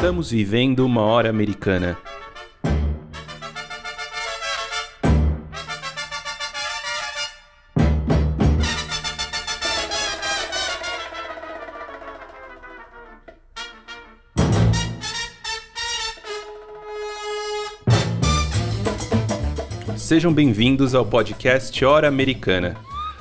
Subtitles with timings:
[0.00, 1.98] Estamos vivendo uma hora americana.
[19.98, 22.74] Sejam bem-vindos ao podcast Hora Americana.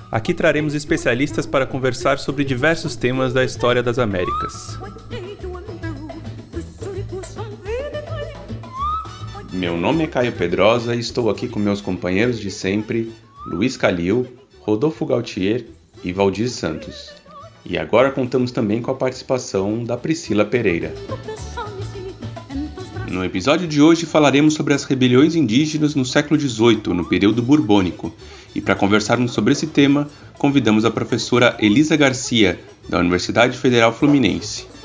[0.09, 4.79] Aqui traremos especialistas para conversar sobre diversos temas da história das Américas.
[9.59, 13.11] Meu nome é Caio Pedrosa e estou aqui com meus companheiros de sempre,
[13.45, 14.25] Luiz Calil,
[14.61, 15.65] Rodolfo Gautier
[16.01, 17.11] e Valdir Santos.
[17.65, 20.93] E agora contamos também com a participação da Priscila Pereira.
[23.11, 28.13] No episódio de hoje falaremos sobre as rebeliões indígenas no século XVIII, no período borbônico,
[28.55, 32.57] e para conversarmos sobre esse tema, convidamos a professora Elisa Garcia,
[32.87, 34.78] da Universidade Federal Fluminense.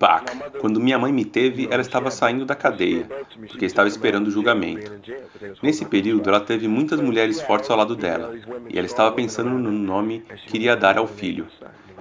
[0.00, 0.58] Tupac.
[0.58, 3.06] Quando minha mãe me teve, ela estava saindo da cadeia,
[3.46, 4.90] porque estava esperando o julgamento.
[5.62, 8.34] Nesse período, ela teve muitas mulheres fortes ao lado dela,
[8.68, 11.46] e ela estava pensando no nome que iria dar ao filho.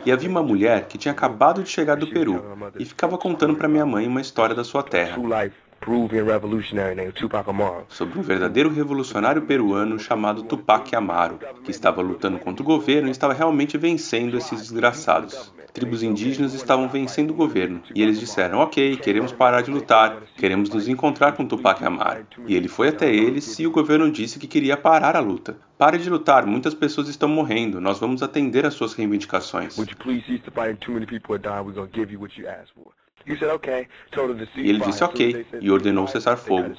[0.06, 2.42] E havia uma mulher que tinha acabado de chegar do Peru
[2.80, 5.18] e ficava contando para minha mãe uma história da sua terra.
[7.90, 13.12] Sobre um verdadeiro revolucionário peruano chamado Tupac Amaru, que estava lutando contra o governo e
[13.12, 18.98] estava realmente vencendo esses desgraçados tribos indígenas estavam vencendo o governo, e eles disseram: Ok,
[18.98, 22.26] queremos parar de lutar, queremos nos encontrar com Tupac Amaru.
[22.46, 25.58] E ele foi até eles e o governo disse que queria parar a luta.
[25.78, 29.78] Pare de lutar, muitas pessoas estão morrendo, nós vamos atender às suas reivindicações.
[34.56, 36.72] E ele disse ok e ordenou cessar fogo.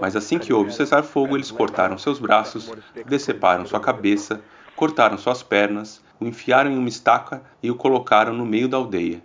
[0.00, 2.70] Mas assim que houve cessar fogo, eles cortaram seus braços,
[3.06, 4.40] deceparam sua cabeça,
[4.76, 9.22] cortaram suas pernas, o enfiaram em uma estaca e o colocaram no meio da aldeia.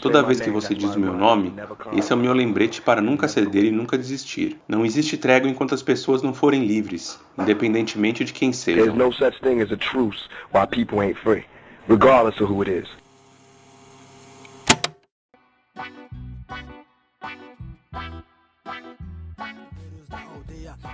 [0.00, 1.54] Toda vez que você diz o meu nome,
[1.92, 4.58] esse é o meu lembrete para nunca ceder e nunca desistir.
[4.68, 8.94] Não existe trégua enquanto as pessoas não forem livres, independentemente de quem sejam.
[11.88, 12.88] regardless of who it is.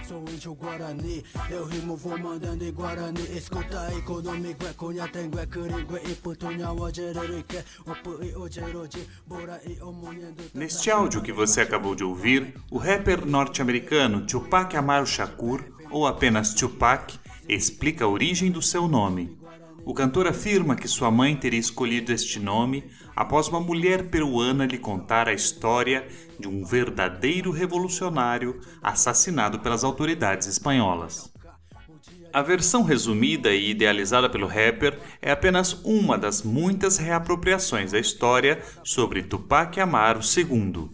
[0.06, 3.22] Sou índio Guarani, eu rimo vou mandando em Guarani.
[3.36, 6.12] Escuta aí, conomigo é é
[10.54, 16.52] Neste áudio que você acabou de ouvir, o rapper norte-americano Tupac Amaru Shakur, ou apenas
[16.52, 17.18] Tupac,
[17.48, 19.38] explica a origem do seu nome.
[19.84, 22.84] O cantor afirma que sua mãe teria escolhido este nome
[23.14, 26.06] após uma mulher peruana lhe contar a história
[26.38, 31.32] de um verdadeiro revolucionário assassinado pelas autoridades espanholas.
[32.32, 38.62] A versão resumida e idealizada pelo rapper é apenas uma das muitas reapropriações da história
[38.82, 40.88] sobre Tupac Amaru II.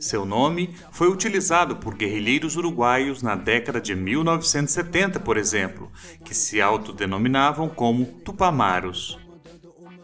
[0.00, 5.90] Seu nome foi utilizado por guerrilheiros uruguaios na década de 1970, por exemplo,
[6.24, 9.18] que se autodenominavam como Tupamaros.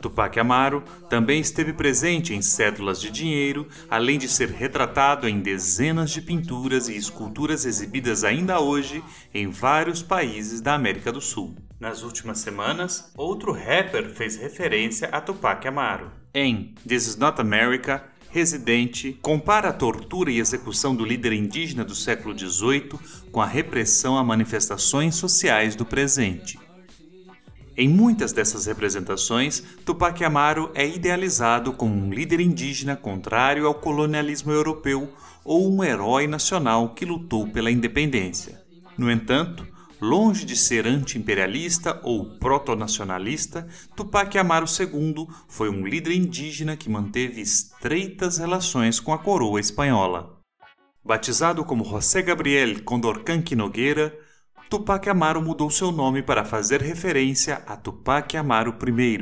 [0.02, 6.10] Tupac Amaro também esteve presente em cédulas de dinheiro, além de ser retratado em dezenas
[6.10, 9.02] de pinturas e esculturas exibidas ainda hoje
[9.32, 11.56] em vários países da América do Sul.
[11.80, 16.10] Nas últimas semanas, outro rapper fez referência a Tupac Amaro.
[16.34, 21.94] Em This Is Not America, Residente compara a tortura e execução do líder indígena do
[21.94, 22.98] século XVIII
[23.30, 26.58] com a repressão a manifestações sociais do presente.
[27.76, 34.52] Em muitas dessas representações, Tupac Amaru é idealizado como um líder indígena contrário ao colonialismo
[34.52, 35.10] europeu
[35.44, 38.62] ou um herói nacional que lutou pela independência.
[38.96, 39.66] No entanto,
[40.02, 47.40] Longe de ser anti-imperialista ou proto-nacionalista, Tupac Amaru II foi um líder indígena que manteve
[47.40, 50.40] estreitas relações com a coroa espanhola.
[51.04, 54.12] Batizado como José Gabriel Condorcanqui Nogueira,
[54.72, 59.18] Tupac Amaru mudou seu nome para fazer referência a Tupac Amaru I,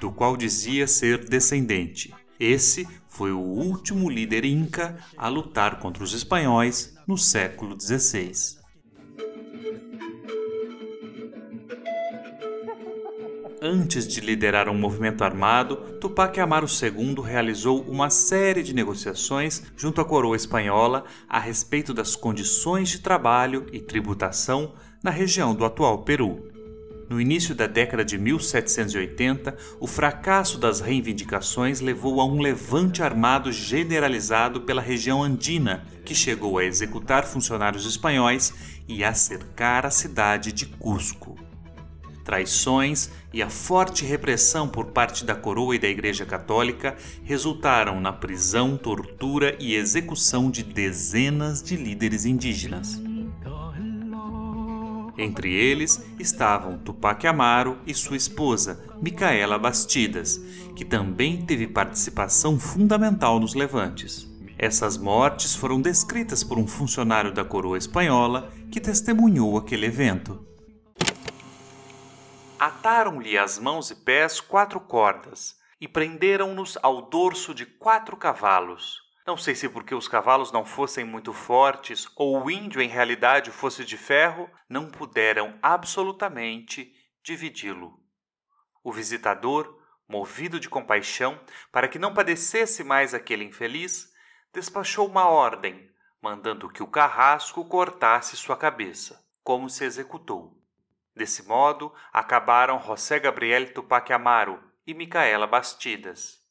[0.00, 2.14] do qual dizia ser descendente.
[2.40, 8.32] Esse foi o último líder inca a lutar contra os espanhóis no século XVI.
[13.60, 20.00] Antes de liderar um movimento armado, Tupac Amaru II realizou uma série de negociações junto
[20.00, 24.72] à coroa espanhola a respeito das condições de trabalho e tributação
[25.04, 26.50] na região do atual Peru.
[27.10, 33.52] No início da década de 1780, o fracasso das reivindicações levou a um levante armado
[33.52, 38.54] generalizado pela região andina, que chegou a executar funcionários espanhóis
[38.88, 41.36] e a cercar a cidade de Cusco.
[42.24, 48.14] Traições e a forte repressão por parte da coroa e da Igreja Católica resultaram na
[48.14, 52.98] prisão, tortura e execução de dezenas de líderes indígenas.
[55.16, 60.38] Entre eles estavam Tupac Amaro e sua esposa, Micaela Bastidas,
[60.74, 64.28] que também teve participação fundamental nos levantes.
[64.58, 70.44] Essas mortes foram descritas por um funcionário da coroa espanhola que testemunhou aquele evento.
[72.58, 79.03] Ataram-lhe as mãos e pés quatro cordas e prenderam-nos ao dorso de quatro cavalos.
[79.26, 83.50] Não sei se porque os cavalos não fossem muito fortes ou o índio em realidade
[83.50, 87.98] fosse de ferro, não puderam absolutamente dividi-lo.
[88.82, 91.40] O visitador, movido de compaixão,
[91.72, 94.12] para que não padecesse mais aquele infeliz,
[94.52, 100.60] despachou uma ordem, mandando que o carrasco cortasse sua cabeça, como se executou.
[101.16, 106.44] Desse modo, acabaram José Gabriel Tupac Amaro e Micaela Bastidas.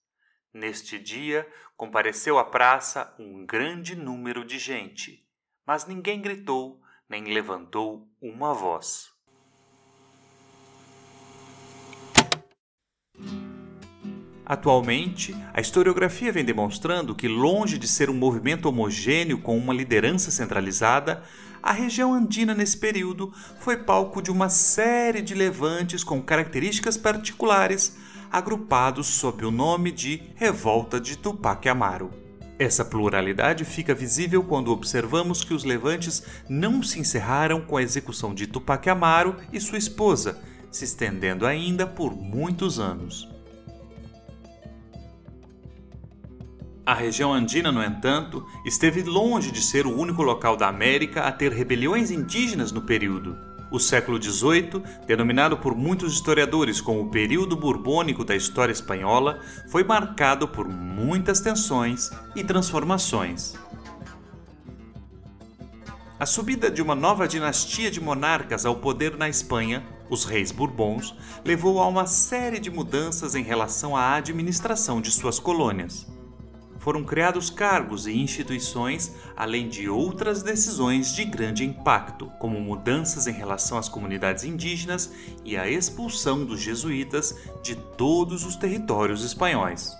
[0.51, 1.47] Neste dia,
[1.83, 5.21] compareceu à praça um grande número de gente,
[5.67, 9.09] mas ninguém gritou nem levantou uma voz.
[14.45, 20.31] Atualmente, a historiografia vem demonstrando que, longe de ser um movimento homogêneo com uma liderança
[20.31, 21.21] centralizada,
[21.61, 27.97] a região andina nesse período foi palco de uma série de levantes com características particulares,
[28.33, 32.09] agrupados sob o nome de Revolta de Tupac Amaro.
[32.57, 38.33] Essa pluralidade fica visível quando observamos que os levantes não se encerraram com a execução
[38.33, 40.41] de Tupac Amaro e sua esposa,
[40.71, 43.29] se estendendo ainda por muitos anos.
[46.83, 51.31] A região andina, no entanto, esteve longe de ser o único local da América a
[51.31, 53.52] ter rebeliões indígenas no período.
[53.73, 59.39] O século XVIII, denominado por muitos historiadores como o período borbônico da história espanhola,
[59.71, 63.55] foi marcado por muitas tensões e transformações.
[66.19, 71.15] A subida de uma nova dinastia de monarcas ao poder na Espanha, os reis Bourbons,
[71.43, 76.12] levou a uma série de mudanças em relação à administração de suas colônias
[76.83, 83.31] foram criados cargos e instituições, além de outras decisões de grande impacto, como mudanças em
[83.31, 85.09] relação às comunidades indígenas
[85.45, 89.95] e a expulsão dos jesuítas de todos os territórios espanhóis.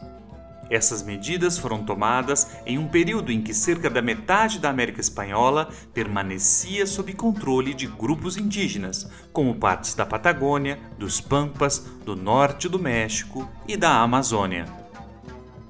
[0.70, 5.70] Essas medidas foram tomadas em um período em que cerca da metade da América Espanhola
[5.94, 12.78] permanecia sob controle de grupos indígenas, como partes da Patagônia, dos Pampas, do norte do
[12.78, 14.66] México e da Amazônia.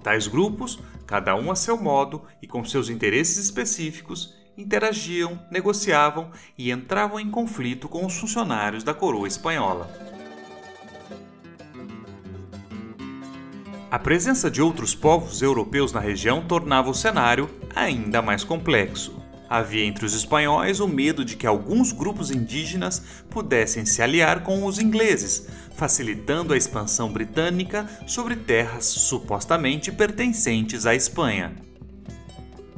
[0.02, 6.72] Tais grupos cada um a seu modo e com seus interesses específicos, interagiam, negociavam e
[6.72, 9.90] entravam em conflito com os funcionários da coroa espanhola.
[13.90, 19.23] A presença de outros povos europeus na região tornava o cenário ainda mais complexo.
[19.50, 24.66] Havia entre os espanhóis o medo de que alguns grupos indígenas pudessem se aliar com
[24.66, 31.54] os ingleses, facilitando a expansão britânica sobre terras supostamente pertencentes à Espanha.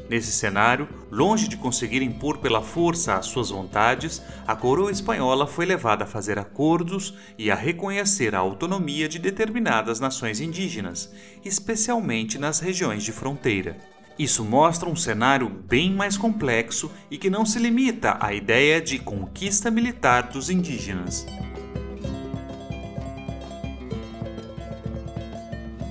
[0.07, 5.65] Nesse cenário, longe de conseguir impor pela força as suas vontades, a coroa espanhola foi
[5.65, 11.11] levada a fazer acordos e a reconhecer a autonomia de determinadas nações indígenas,
[11.43, 13.94] especialmente nas regiões de fronteira.
[14.17, 18.97] Isso mostra um cenário bem mais complexo e que não se limita à ideia de
[18.97, 21.25] conquista militar dos indígenas.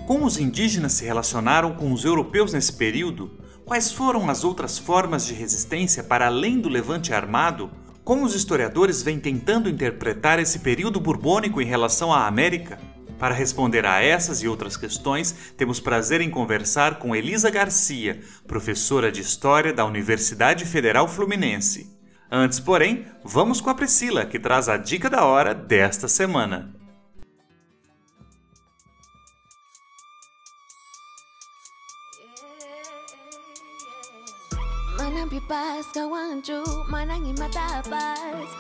[0.07, 3.31] Como os indígenas se relacionaram com os europeus nesse período?
[3.65, 7.71] Quais foram as outras formas de resistência para além do levante armado?
[8.03, 12.79] Como os historiadores vêm tentando interpretar esse período borbônico em relação à América?
[13.25, 19.11] Para responder a essas e outras questões, temos prazer em conversar com Elisa Garcia, professora
[19.11, 21.91] de História da Universidade Federal Fluminense.
[22.31, 26.75] Antes, porém, vamos com a Priscila, que traz a dica da hora desta semana.
[35.95, 38.51] kawanchu manang imatapas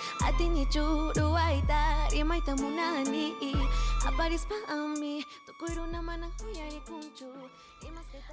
[6.86, 7.26] kunchu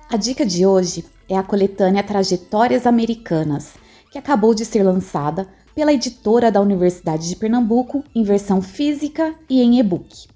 [0.09, 3.75] a dica de hoje é a coletânea Trajetórias Americanas,
[4.11, 9.61] que acabou de ser lançada pela editora da Universidade de Pernambuco em versão física e
[9.61, 10.27] em e-book.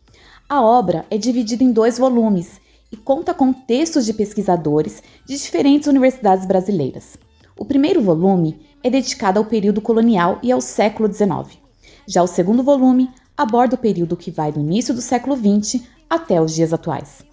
[0.47, 5.87] A obra é dividida em dois volumes e conta com textos de pesquisadores de diferentes
[5.87, 7.17] universidades brasileiras.
[7.59, 11.59] O primeiro volume é dedicado ao período colonial e ao século XIX.
[12.07, 16.41] Já o segundo volume aborda o período que vai do início do século XX até
[16.41, 17.23] os dias atuais.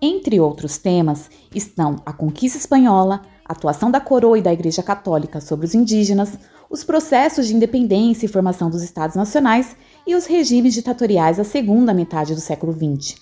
[0.00, 5.40] Entre outros temas estão a conquista espanhola, a atuação da coroa e da Igreja Católica
[5.40, 9.74] sobre os indígenas, os processos de independência e formação dos Estados nacionais
[10.06, 13.16] e os regimes ditatoriais da segunda metade do século XX.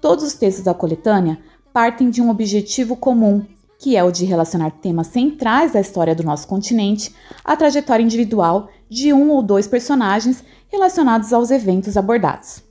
[0.00, 1.38] Todos os textos da coletânea
[1.72, 3.44] partem de um objetivo comum,
[3.78, 8.68] que é o de relacionar temas centrais da história do nosso continente à trajetória individual
[8.88, 12.62] de um ou dois personagens relacionados aos eventos abordados.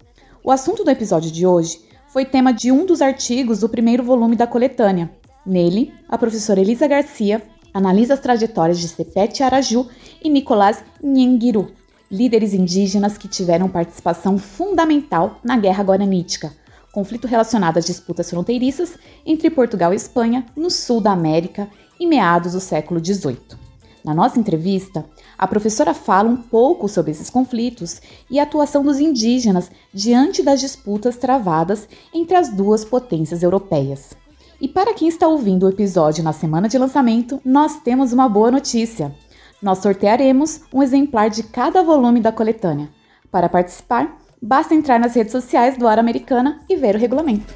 [0.43, 4.35] O assunto do episódio de hoje foi tema de um dos artigos do primeiro volume
[4.35, 5.11] da coletânea.
[5.45, 9.87] Nele, a professora Elisa Garcia analisa as trajetórias de Sepete Araju
[10.23, 11.71] e Nicolás Nhenguiru,
[12.09, 16.53] líderes indígenas que tiveram participação fundamental na Guerra Guaranítica,
[16.91, 22.53] conflito relacionado às disputas fronteiriças entre Portugal e Espanha no sul da América em meados
[22.53, 23.68] do século XVIII.
[24.03, 25.05] Na nossa entrevista,
[25.37, 30.59] a professora fala um pouco sobre esses conflitos e a atuação dos indígenas diante das
[30.59, 34.15] disputas travadas entre as duas potências europeias.
[34.61, 38.51] E para quem está ouvindo o episódio na semana de lançamento, nós temos uma boa
[38.51, 39.15] notícia.
[39.61, 42.89] Nós sortearemos um exemplar de cada volume da coletânea.
[43.31, 47.53] Para participar, basta entrar nas redes sociais do Ar Americana e ver o regulamento.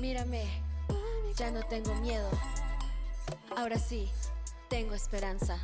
[0.00, 0.42] Mírame,
[1.38, 2.38] já não tenho medo.
[3.50, 4.06] Agora sim,
[4.76, 5.58] tenho esperança.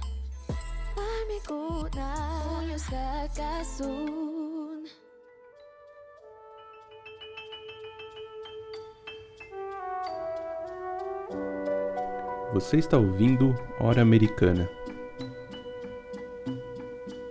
[12.54, 14.66] Você está ouvindo Hora Americana.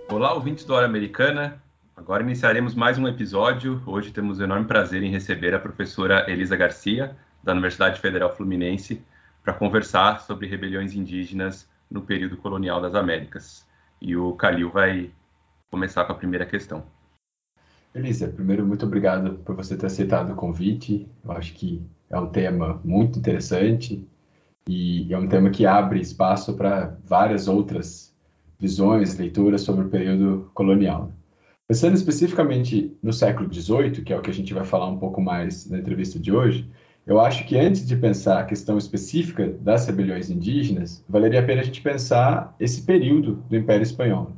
[0.08, 1.60] Olá, ouvintes do Hora Americana.
[1.96, 3.82] Agora iniciaremos mais um episódio.
[3.84, 9.02] Hoje temos o enorme prazer em receber a professora Elisa Garcia, da Universidade Federal Fluminense,
[9.42, 13.66] para conversar sobre rebeliões indígenas no período colonial das Américas.
[14.00, 15.10] E o Calil vai
[15.70, 16.82] começar com a primeira questão.
[17.94, 21.06] Elisa, primeiro, muito obrigado por você ter aceitado o convite.
[21.22, 24.08] Eu acho que é um tema muito interessante
[24.66, 28.14] e é um tema que abre espaço para várias outras
[28.58, 31.12] visões, leituras sobre o período colonial.
[31.68, 35.20] Pensando especificamente no século XVIII, que é o que a gente vai falar um pouco
[35.20, 36.70] mais na entrevista de hoje,
[37.06, 41.60] eu acho que antes de pensar a questão específica das rebeliões indígenas, valeria a pena
[41.60, 44.30] a gente pensar esse período do Império Espanhol,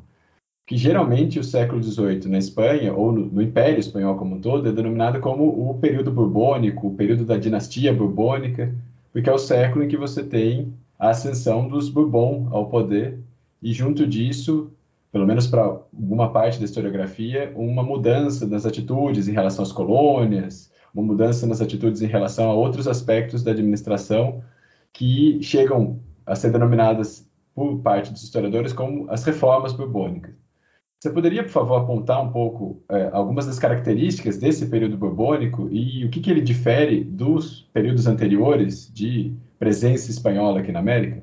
[0.67, 4.67] que geralmente o século XVIII na Espanha, ou no, no, Império Espanhol como um todo,
[4.67, 8.75] é denominado como o período borbônico, o período da dinastia borbônica,
[9.13, 13.19] porque é o século em que você tem a ascensão dos Bourbon ao poder,
[13.63, 14.73] e junto disso,
[15.13, 20.73] pelo menos para alguma parte da historiografia, uma mudança das atitudes em relação às colônias,
[20.95, 24.43] uma mudança nas atitudes em relação a outros aspectos da administração
[24.93, 30.35] que chegam a ser denominadas por parte dos historiadores como as reformas borbônicas.
[31.01, 36.05] Você poderia, por favor, apontar um pouco é, algumas das características desse período borbônico e
[36.05, 41.23] o que, que ele difere dos períodos anteriores de presença espanhola aqui na América?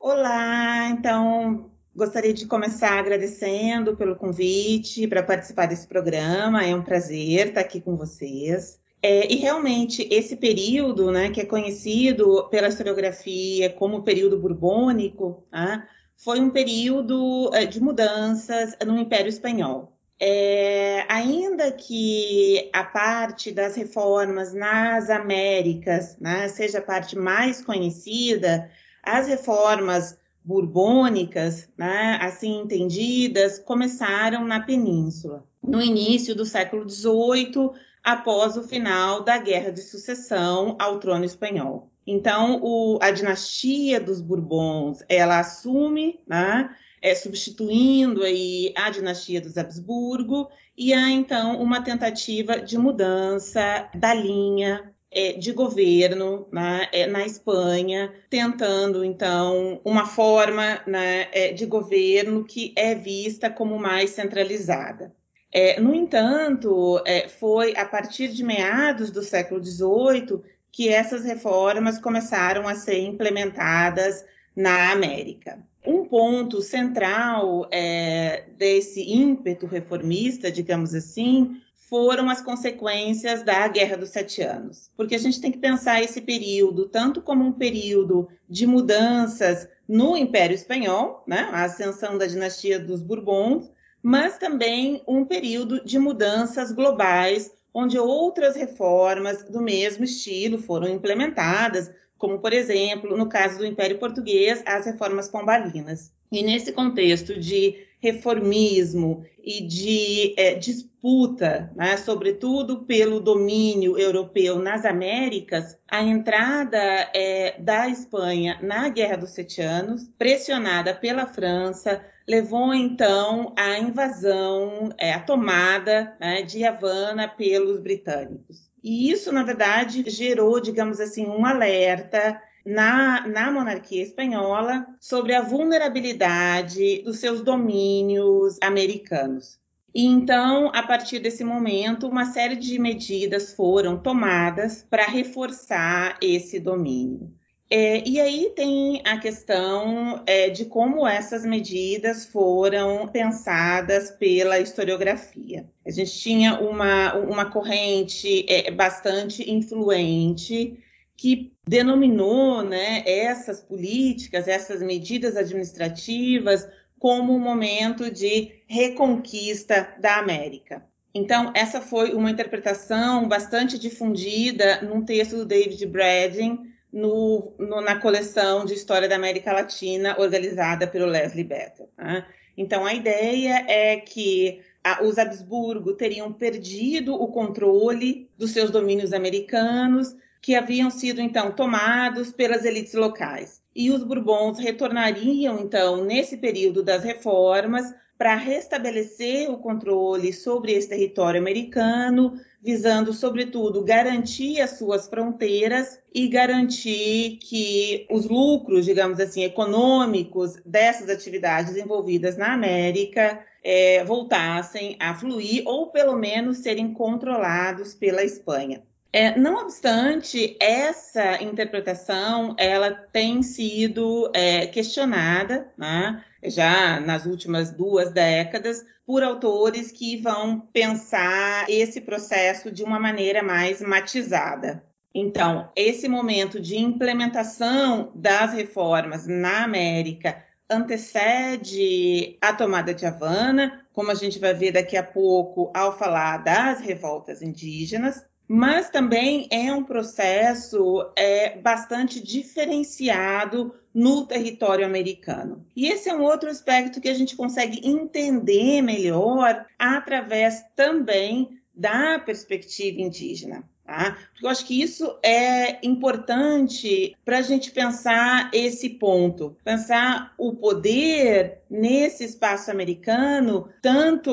[0.00, 6.64] Olá, então gostaria de começar agradecendo pelo convite para participar desse programa.
[6.64, 8.81] É um prazer estar aqui com vocês.
[9.02, 15.42] É, e realmente esse período, né, que é conhecido pela historiografia como o período borbônico,
[15.50, 19.92] né, foi um período é, de mudanças no Império Espanhol.
[20.20, 28.70] É, ainda que a parte das reformas nas Américas né, seja a parte mais conhecida,
[29.02, 37.70] as reformas borbônicas, né, assim entendidas, começaram na Península, no início do século XVIII,
[38.02, 41.90] após o final da Guerra de Sucessão ao trono espanhol.
[42.06, 49.56] Então, o, a dinastia dos Bourbons, ela assume, né, é, substituindo aí a dinastia dos
[49.56, 57.06] Habsburgo, e há então uma tentativa de mudança da linha é, de governo né, é,
[57.06, 64.10] na Espanha, tentando então uma forma né, é, de governo que é vista como mais
[64.10, 65.14] centralizada.
[65.52, 70.40] É, no entanto, é, foi a partir de meados do século XVIII
[70.70, 74.24] que essas reformas começaram a ser implementadas
[74.56, 75.58] na América.
[75.86, 84.08] Um ponto central é, desse ímpeto reformista, digamos assim, foram as consequências da Guerra dos
[84.08, 84.90] Sete Anos.
[84.96, 90.16] Porque a gente tem que pensar esse período tanto como um período de mudanças no
[90.16, 93.70] Império Espanhol, né, a ascensão da dinastia dos Bourbons,
[94.02, 101.90] mas também um período de mudanças globais, onde outras reformas do mesmo estilo foram implementadas,
[102.18, 106.12] como, por exemplo, no caso do Império Português, as reformas pombalinas.
[106.30, 114.84] E nesse contexto de reformismo e de é, disputa, né, sobretudo pelo domínio europeu nas
[114.84, 116.78] Américas, a entrada
[117.14, 124.90] é, da Espanha na Guerra dos Sete Anos, pressionada pela França, levou então à invasão,
[124.98, 128.70] é, à tomada né, de Havana pelos britânicos.
[128.82, 135.42] E isso, na verdade, gerou, digamos assim, um alerta na, na monarquia espanhola sobre a
[135.42, 139.60] vulnerabilidade dos seus domínios americanos.
[139.94, 146.58] E então, a partir desse momento, uma série de medidas foram tomadas para reforçar esse
[146.58, 147.30] domínio.
[147.74, 155.64] É, e aí tem a questão é, de como essas medidas foram pensadas pela historiografia.
[155.86, 160.78] A gente tinha uma, uma corrente é, bastante influente
[161.16, 170.84] que denominou né, essas políticas, essas medidas administrativas como um momento de reconquista da América.
[171.14, 177.98] Então, essa foi uma interpretação bastante difundida num texto do David Bradding no, no, na
[177.98, 181.88] coleção de História da América Latina, organizada pelo Leslie Bethel.
[181.96, 182.26] Né?
[182.56, 189.12] Então, a ideia é que a, os Habsburgo teriam perdido o controle dos seus domínios
[189.12, 193.62] americanos, que haviam sido então tomados pelas elites locais.
[193.74, 197.86] E os Bourbons retornariam então nesse período das reformas
[198.22, 206.28] para restabelecer o controle sobre esse território americano, visando, sobretudo, garantir as suas fronteiras e
[206.28, 215.16] garantir que os lucros, digamos assim, econômicos dessas atividades envolvidas na América é, voltassem a
[215.16, 218.84] fluir ou, pelo menos, serem controlados pela Espanha.
[219.12, 228.12] É, não obstante, essa interpretação ela tem sido é, questionada né, já nas últimas duas
[228.12, 234.82] décadas por autores que vão pensar esse processo de uma maneira mais matizada.
[235.14, 244.10] Então, esse momento de implementação das reformas na América antecede a tomada de Havana, como
[244.10, 249.72] a gente vai ver daqui a pouco ao falar das revoltas indígenas, mas também é
[249.72, 255.66] um processo é, bastante diferenciado no território americano.
[255.76, 262.18] E esse é um outro aspecto que a gente consegue entender melhor através também da
[262.18, 263.68] perspectiva indígena.
[263.84, 264.16] Tá?
[264.32, 270.54] Porque eu acho que isso é importante para a gente pensar esse ponto, pensar o
[270.54, 274.30] poder nesse espaço americano, tanto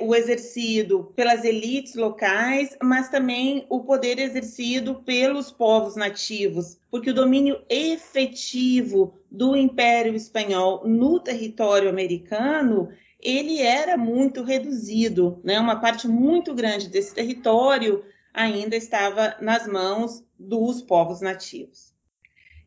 [0.00, 7.14] o exercido pelas elites locais, mas também o poder exercido pelos povos nativos, porque o
[7.14, 15.58] domínio efetivo do Império Espanhol no território americano ele era muito reduzido, né?
[15.58, 21.94] Uma parte muito grande desse território ainda estava nas mãos dos povos nativos.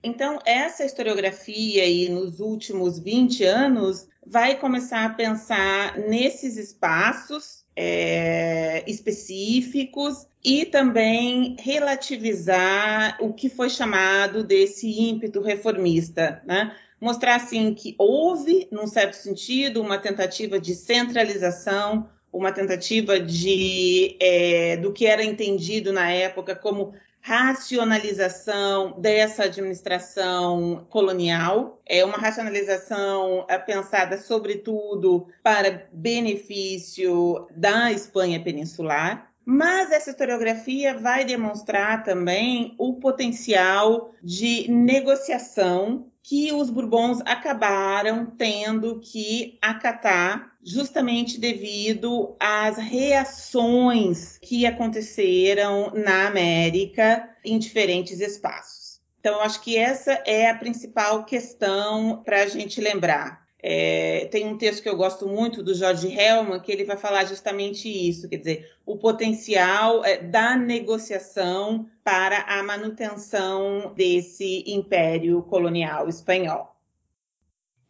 [0.01, 8.83] Então, essa historiografia aí nos últimos 20 anos vai começar a pensar nesses espaços é,
[8.87, 16.75] específicos e também relativizar o que foi chamado desse ímpeto reformista, né?
[16.99, 24.77] Mostrar assim que houve, num certo sentido, uma tentativa de centralização uma tentativa de é,
[24.77, 33.57] do que era entendido na época como racionalização dessa administração colonial, é uma racionalização é,
[33.57, 39.29] pensada sobretudo para benefício da Espanha peninsular.
[39.43, 48.99] Mas essa historiografia vai demonstrar também o potencial de negociação que os Bourbons acabaram tendo
[48.99, 58.99] que acatar justamente devido às reações que aconteceram na América em diferentes espaços.
[59.21, 63.47] Então, eu acho que essa é a principal questão para a gente lembrar.
[63.63, 67.23] É, tem um texto que eu gosto muito do Jorge Hellman, que ele vai falar
[67.23, 76.09] justamente isso, quer dizer, o potencial é, da negociação para a manutenção desse império colonial
[76.09, 76.76] espanhol.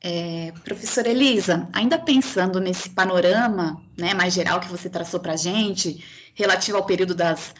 [0.01, 5.37] É, professora Elisa, ainda pensando nesse panorama né, mais geral que você traçou para a
[5.37, 6.03] gente,
[6.35, 7.53] relativo ao período das,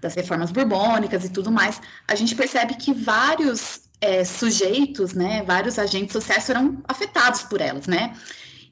[0.00, 5.78] das reformas borbônicas e tudo mais, a gente percebe que vários é, sujeitos, né, vários
[5.78, 8.16] agentes sociais foram afetados por elas, né?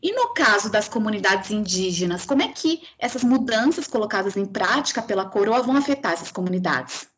[0.01, 5.25] E no caso das comunidades indígenas, como é que essas mudanças colocadas em prática pela
[5.25, 7.09] coroa vão afetar essas comunidades?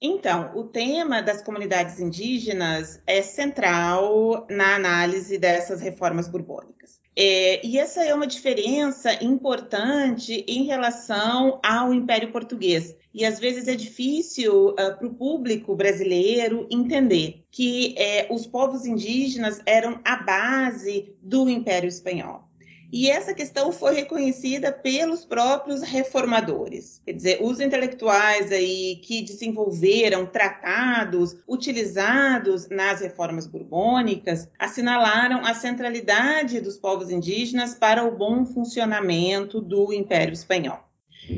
[0.00, 7.00] Então, o tema das comunidades indígenas é central na análise dessas reformas borbônicas.
[7.16, 12.94] É, e essa é uma diferença importante em relação ao Império Português.
[13.12, 18.86] E às vezes é difícil uh, para o público brasileiro entender que é, os povos
[18.86, 22.47] indígenas eram a base do Império Espanhol.
[22.90, 30.24] E essa questão foi reconhecida pelos próprios reformadores, quer dizer, os intelectuais aí que desenvolveram
[30.24, 39.60] tratados utilizados nas reformas borbônicas assinalaram a centralidade dos povos indígenas para o bom funcionamento
[39.60, 40.88] do Império Espanhol.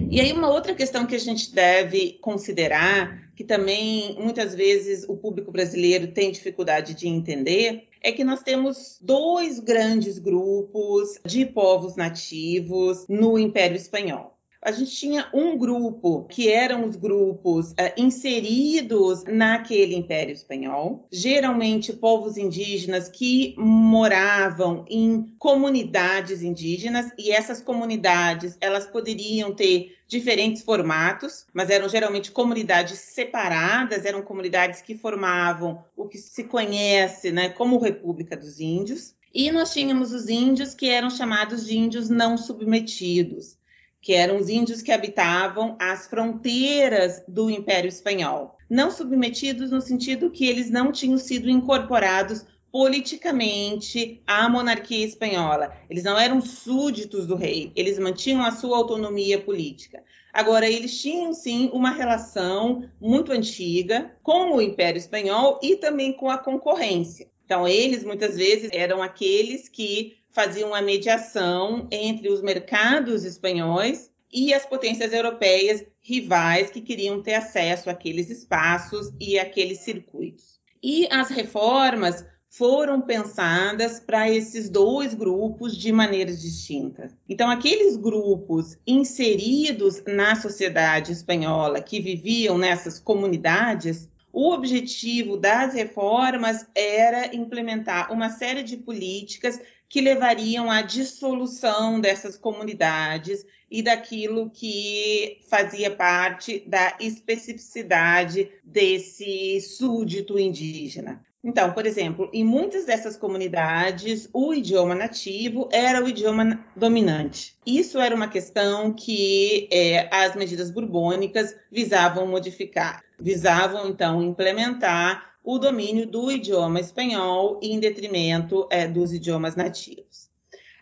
[0.09, 5.17] E aí, uma outra questão que a gente deve considerar, que também muitas vezes o
[5.17, 11.97] público brasileiro tem dificuldade de entender, é que nós temos dois grandes grupos de povos
[11.97, 19.25] nativos no Império Espanhol a gente tinha um grupo que eram os grupos uh, inseridos
[19.25, 28.87] naquele Império Espanhol, geralmente povos indígenas que moravam em comunidades indígenas e essas comunidades elas
[28.87, 36.19] poderiam ter diferentes formatos, mas eram geralmente comunidades separadas, eram comunidades que formavam o que
[36.19, 39.15] se conhece, né, como República dos Índios.
[39.33, 43.60] E nós tínhamos os índios que eram chamados de índios não submetidos
[44.01, 48.57] que eram os índios que habitavam as fronteiras do Império Espanhol.
[48.69, 55.77] Não submetidos no sentido que eles não tinham sido incorporados politicamente à monarquia espanhola.
[55.89, 60.03] Eles não eram súditos do rei, eles mantinham a sua autonomia política.
[60.33, 66.31] Agora, eles tinham sim uma relação muito antiga com o Império Espanhol e também com
[66.31, 67.29] a concorrência.
[67.45, 74.55] Então, eles muitas vezes eram aqueles que faziam a mediação entre os mercados espanhóis e
[74.55, 80.61] as potências europeias rivais que queriam ter acesso àqueles espaços e àqueles circuitos.
[80.83, 87.17] E as reformas foram pensadas para esses dois grupos de maneiras distintas.
[87.29, 96.67] Então, aqueles grupos inseridos na sociedade espanhola que viviam nessas comunidades o objetivo das reformas
[96.75, 105.39] era implementar uma série de políticas que levariam à dissolução dessas comunidades e daquilo que
[105.49, 111.25] fazia parte da especificidade desse súdito indígena.
[111.43, 117.57] Então, por exemplo, em muitas dessas comunidades, o idioma nativo era o idioma dominante.
[117.65, 123.03] Isso era uma questão que é, as medidas borbônicas visavam modificar.
[123.21, 130.31] Visavam, então, implementar o domínio do idioma espanhol em detrimento é, dos idiomas nativos.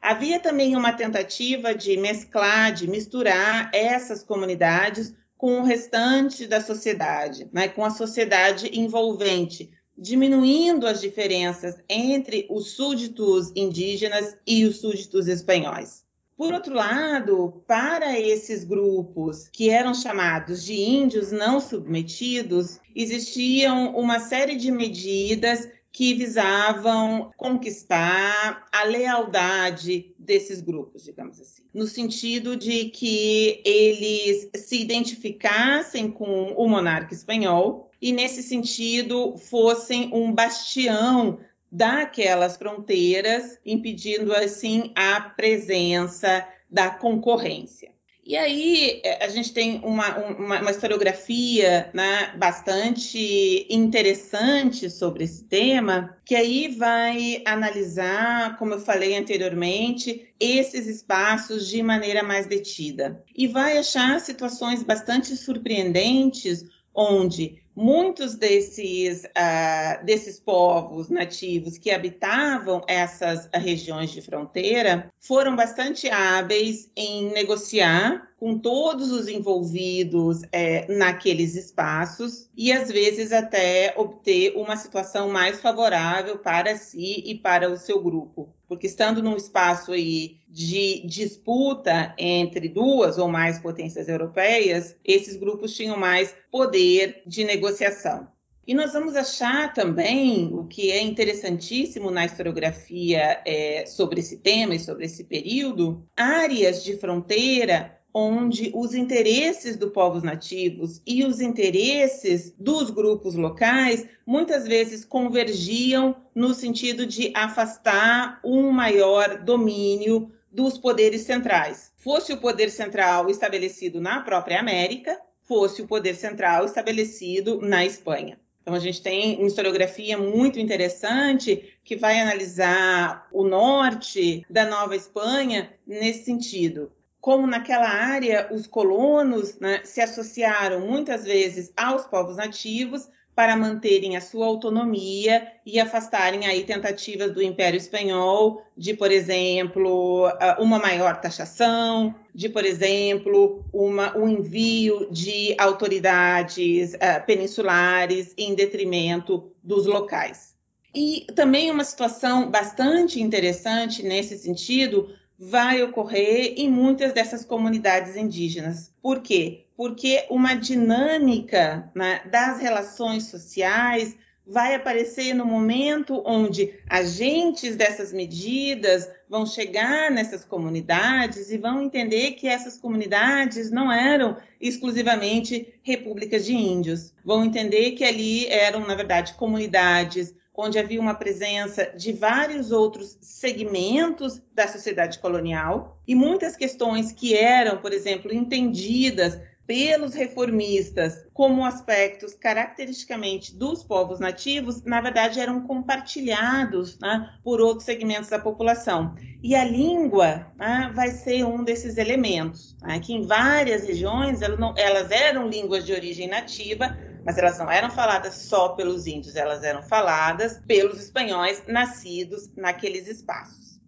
[0.00, 7.48] Havia também uma tentativa de mesclar, de misturar essas comunidades com o restante da sociedade,
[7.52, 15.26] né, com a sociedade envolvente, diminuindo as diferenças entre os súditos indígenas e os súditos
[15.26, 16.04] espanhóis.
[16.38, 24.20] Por outro lado, para esses grupos que eram chamados de índios não submetidos, existiam uma
[24.20, 32.84] série de medidas que visavam conquistar a lealdade desses grupos, digamos assim, no sentido de
[32.90, 42.56] que eles se identificassem com o monarca espanhol e, nesse sentido, fossem um bastião daquelas
[42.56, 47.98] fronteiras, impedindo assim a presença da concorrência.
[48.28, 55.44] E aí é, a gente tem uma, uma, uma historiografia né, bastante interessante sobre esse
[55.44, 63.24] tema, que aí vai analisar, como eu falei anteriormente, esses espaços de maneira mais detida.
[63.34, 72.82] E vai achar situações bastante surpreendentes onde muitos desses, uh, desses povos nativos que habitavam
[72.88, 81.54] essas regiões de fronteira foram bastante hábeis em negociar com todos os envolvidos é, naqueles
[81.56, 87.76] espaços e às vezes até obter uma situação mais favorável para si e para o
[87.76, 94.94] seu grupo porque estando num espaço aí de disputa entre duas ou mais potências europeias,
[95.02, 98.28] esses grupos tinham mais poder de negociação.
[98.66, 104.74] E nós vamos achar também o que é interessantíssimo na historiografia é, sobre esse tema
[104.74, 111.40] e sobre esse período, áreas de fronteira onde os interesses dos povos nativos e os
[111.40, 120.76] interesses dos grupos locais muitas vezes convergiam no sentido de afastar um maior domínio dos
[120.76, 121.92] poderes centrais.
[121.96, 128.38] Fosse o poder central estabelecido na própria América, fosse o poder central estabelecido na Espanha.
[128.62, 134.94] Então, a gente tem uma historiografia muito interessante que vai analisar o norte da Nova
[134.94, 136.92] Espanha nesse sentido.
[137.20, 144.16] Como naquela área os colonos né, se associaram muitas vezes aos povos nativos para manterem
[144.16, 150.26] a sua autonomia e afastarem aí tentativas do Império Espanhol de, por exemplo,
[150.58, 159.52] uma maior taxação, de, por exemplo, uma, um envio de autoridades uh, peninsulares em detrimento
[159.62, 160.56] dos locais.
[160.92, 168.92] E também uma situação bastante interessante nesse sentido vai ocorrer em muitas dessas comunidades indígenas.
[169.00, 169.66] Por quê?
[169.76, 174.16] Porque uma dinâmica né, das relações sociais
[174.48, 182.32] vai aparecer no momento onde agentes dessas medidas vão chegar nessas comunidades e vão entender
[182.32, 188.94] que essas comunidades não eram exclusivamente repúblicas de índios, vão entender que ali eram, na
[188.94, 196.56] verdade, comunidades onde havia uma presença de vários outros segmentos da sociedade colonial e muitas
[196.56, 204.98] questões que eram, por exemplo, entendidas pelos reformistas como aspectos caracteristicamente dos povos nativos, na
[204.98, 209.14] verdade eram compartilhados né, por outros segmentos da população.
[209.42, 214.58] E a língua né, vai ser um desses elementos, né, que em várias regiões elas,
[214.58, 219.36] não, elas eram línguas de origem nativa, mas elas não eram faladas só pelos índios,
[219.36, 223.78] elas eram faladas pelos espanhóis nascidos naqueles espaços.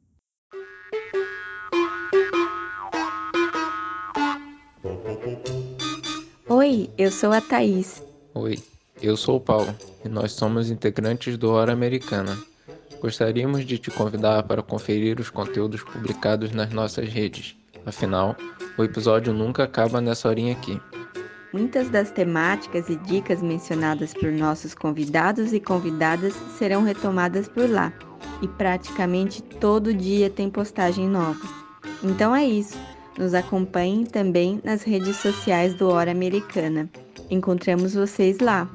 [6.63, 8.03] Oi, eu sou a Thaís.
[8.35, 8.63] Oi,
[9.01, 12.37] eu sou o Paulo e nós somos integrantes do Hora Americana.
[13.01, 17.57] Gostaríamos de te convidar para conferir os conteúdos publicados nas nossas redes.
[17.87, 18.37] Afinal,
[18.77, 20.79] o episódio nunca acaba nessa horinha aqui.
[21.51, 27.91] Muitas das temáticas e dicas mencionadas por nossos convidados e convidadas serão retomadas por lá,
[28.43, 31.41] e praticamente todo dia tem postagem nova.
[32.05, 32.77] Então é isso.
[33.19, 36.89] Nos acompanhem também nas redes sociais do Hora Americana.
[37.31, 38.69] Encontramos vocês lá.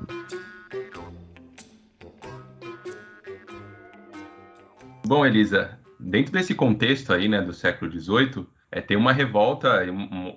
[5.06, 9.84] Bom, Elisa, dentro desse contexto aí, né, do século XVIII, é, tem uma revolta,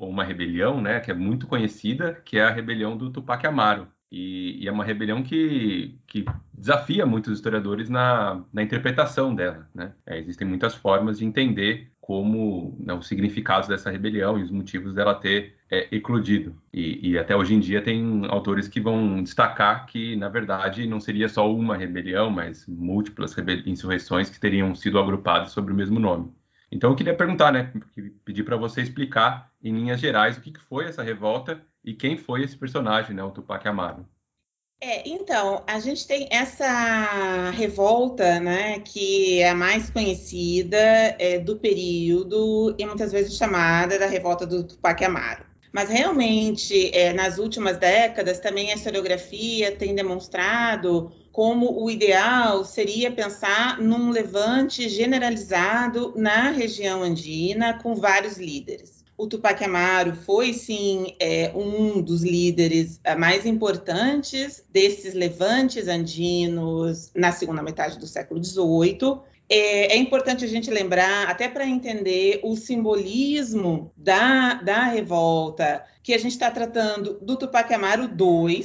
[0.00, 3.88] uma rebelião, né, que é muito conhecida, que é a rebelião do Tupac Amaro.
[4.10, 9.68] E, e é uma rebelião que, que desafia muitos historiadores na, na interpretação dela.
[9.74, 9.92] Né?
[10.06, 14.94] É, existem muitas formas de entender como né, os significados dessa rebelião e os motivos
[14.94, 16.56] dela ter é, eclodido.
[16.72, 21.00] E, e, até hoje em dia tem autores que vão destacar que, na verdade, não
[21.00, 26.32] seria só uma rebelião, mas múltiplas insurreições que teriam sido agrupadas sobre o mesmo nome.
[26.72, 27.70] Então eu queria perguntar, né,
[28.24, 32.16] pedir para você explicar em linhas gerais o que, que foi essa revolta e quem
[32.16, 34.08] foi esse personagem, né, o Tupac Amaru.
[34.80, 40.78] É, então, a gente tem essa revolta, né, que é a mais conhecida
[41.18, 45.44] é, do período e muitas vezes chamada da revolta do Tupac Amaru.
[45.72, 53.10] Mas realmente, é, nas últimas décadas, também a historiografia tem demonstrado como o ideal seria
[53.10, 58.97] pensar num levante generalizado na região andina com vários líderes.
[59.18, 67.10] O Tupac Amaru foi, sim, é, um dos líderes é, mais importantes desses levantes andinos
[67.16, 69.18] na segunda metade do século XVIII.
[69.48, 76.14] É, é, importante a gente lembrar, até para entender o simbolismo da, da revolta, que
[76.14, 78.64] a gente está tratando do Tupac Amaru II,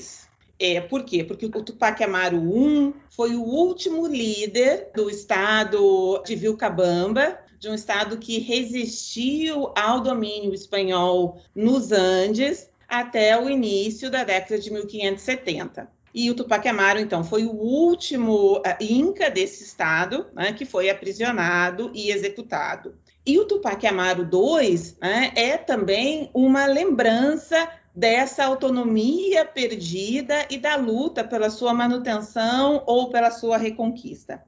[0.59, 1.23] é, por quê?
[1.23, 7.73] Porque o Tupac Amaru I foi o último líder do estado de Vilcabamba, de um
[7.73, 15.89] estado que resistiu ao domínio espanhol nos Andes até o início da década de 1570.
[16.13, 20.89] E o Tupac Amaru, então, foi o último uh, inca desse estado né, que foi
[20.89, 22.95] aprisionado e executado.
[23.25, 30.75] E o Tupac Amaru II né, é também uma lembrança dessa autonomia perdida e da
[30.75, 34.43] luta pela sua manutenção ou pela sua reconquista.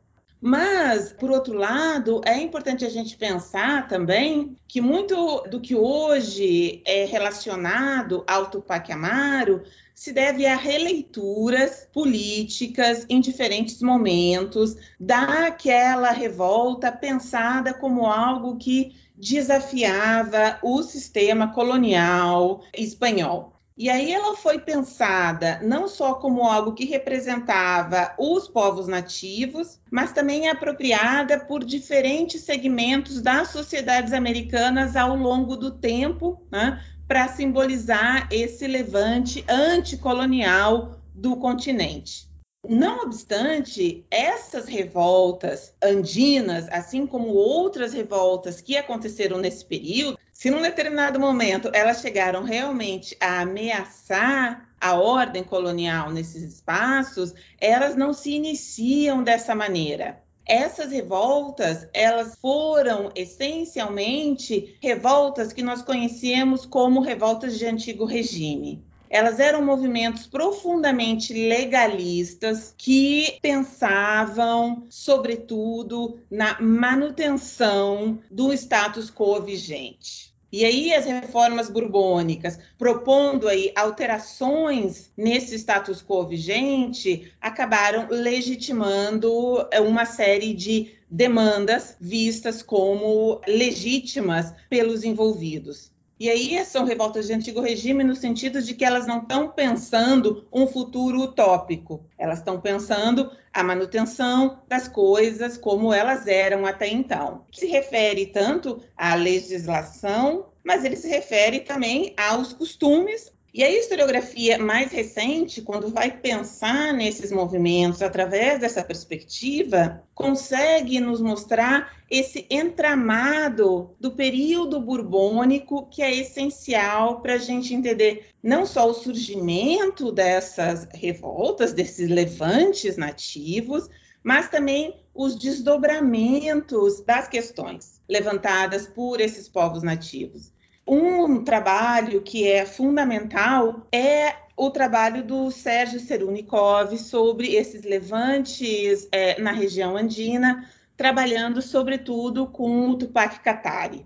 [0.48, 6.84] Mas, por outro lado, é importante a gente pensar também que muito do que hoje
[6.86, 9.64] é relacionado ao Tupac Amaro
[9.96, 20.60] se deve a releituras políticas em diferentes momentos daquela revolta pensada como algo que desafiava
[20.62, 23.55] o sistema colonial espanhol.
[23.78, 30.14] E aí ela foi pensada não só como algo que representava os povos nativos, mas
[30.14, 38.30] também apropriada por diferentes segmentos das sociedades americanas ao longo do tempo, né, para simbolizar
[38.32, 42.30] esse levante anticolonial do continente.
[42.68, 50.62] Não obstante, essas revoltas andinas, assim como outras revoltas que aconteceram nesse período, se num
[50.62, 58.32] determinado momento elas chegaram realmente a ameaçar a ordem colonial nesses espaços, elas não se
[58.34, 60.22] iniciam dessa maneira.
[60.46, 68.84] Essas revoltas, elas foram essencialmente revoltas que nós conhecemos como revoltas de antigo regime
[69.16, 80.36] elas eram movimentos profundamente legalistas que pensavam, sobretudo, na manutenção do status quo vigente.
[80.52, 89.80] E aí as reformas borbônicas, propondo aí alterações nesse status quo vigente, acabaram legitimando eh,
[89.80, 95.95] uma série de demandas vistas como legítimas pelos envolvidos.
[96.18, 100.48] E aí são revoltas de antigo regime no sentido de que elas não estão pensando
[100.52, 107.46] um futuro utópico, elas estão pensando a manutenção das coisas como elas eram até então.
[107.52, 114.58] Se refere tanto à legislação, mas ele se refere também aos costumes e a historiografia
[114.58, 123.96] mais recente, quando vai pensar nesses movimentos através dessa perspectiva, consegue nos mostrar esse entramado
[123.98, 130.86] do período borbônico que é essencial para a gente entender não só o surgimento dessas
[130.94, 133.90] revoltas, desses levantes nativos,
[134.22, 140.54] mas também os desdobramentos das questões levantadas por esses povos nativos.
[140.88, 149.42] Um trabalho que é fundamental é o trabalho do Sérgio Serunikov sobre esses levantes é,
[149.42, 154.06] na região andina, trabalhando sobretudo com o Tupac Katari.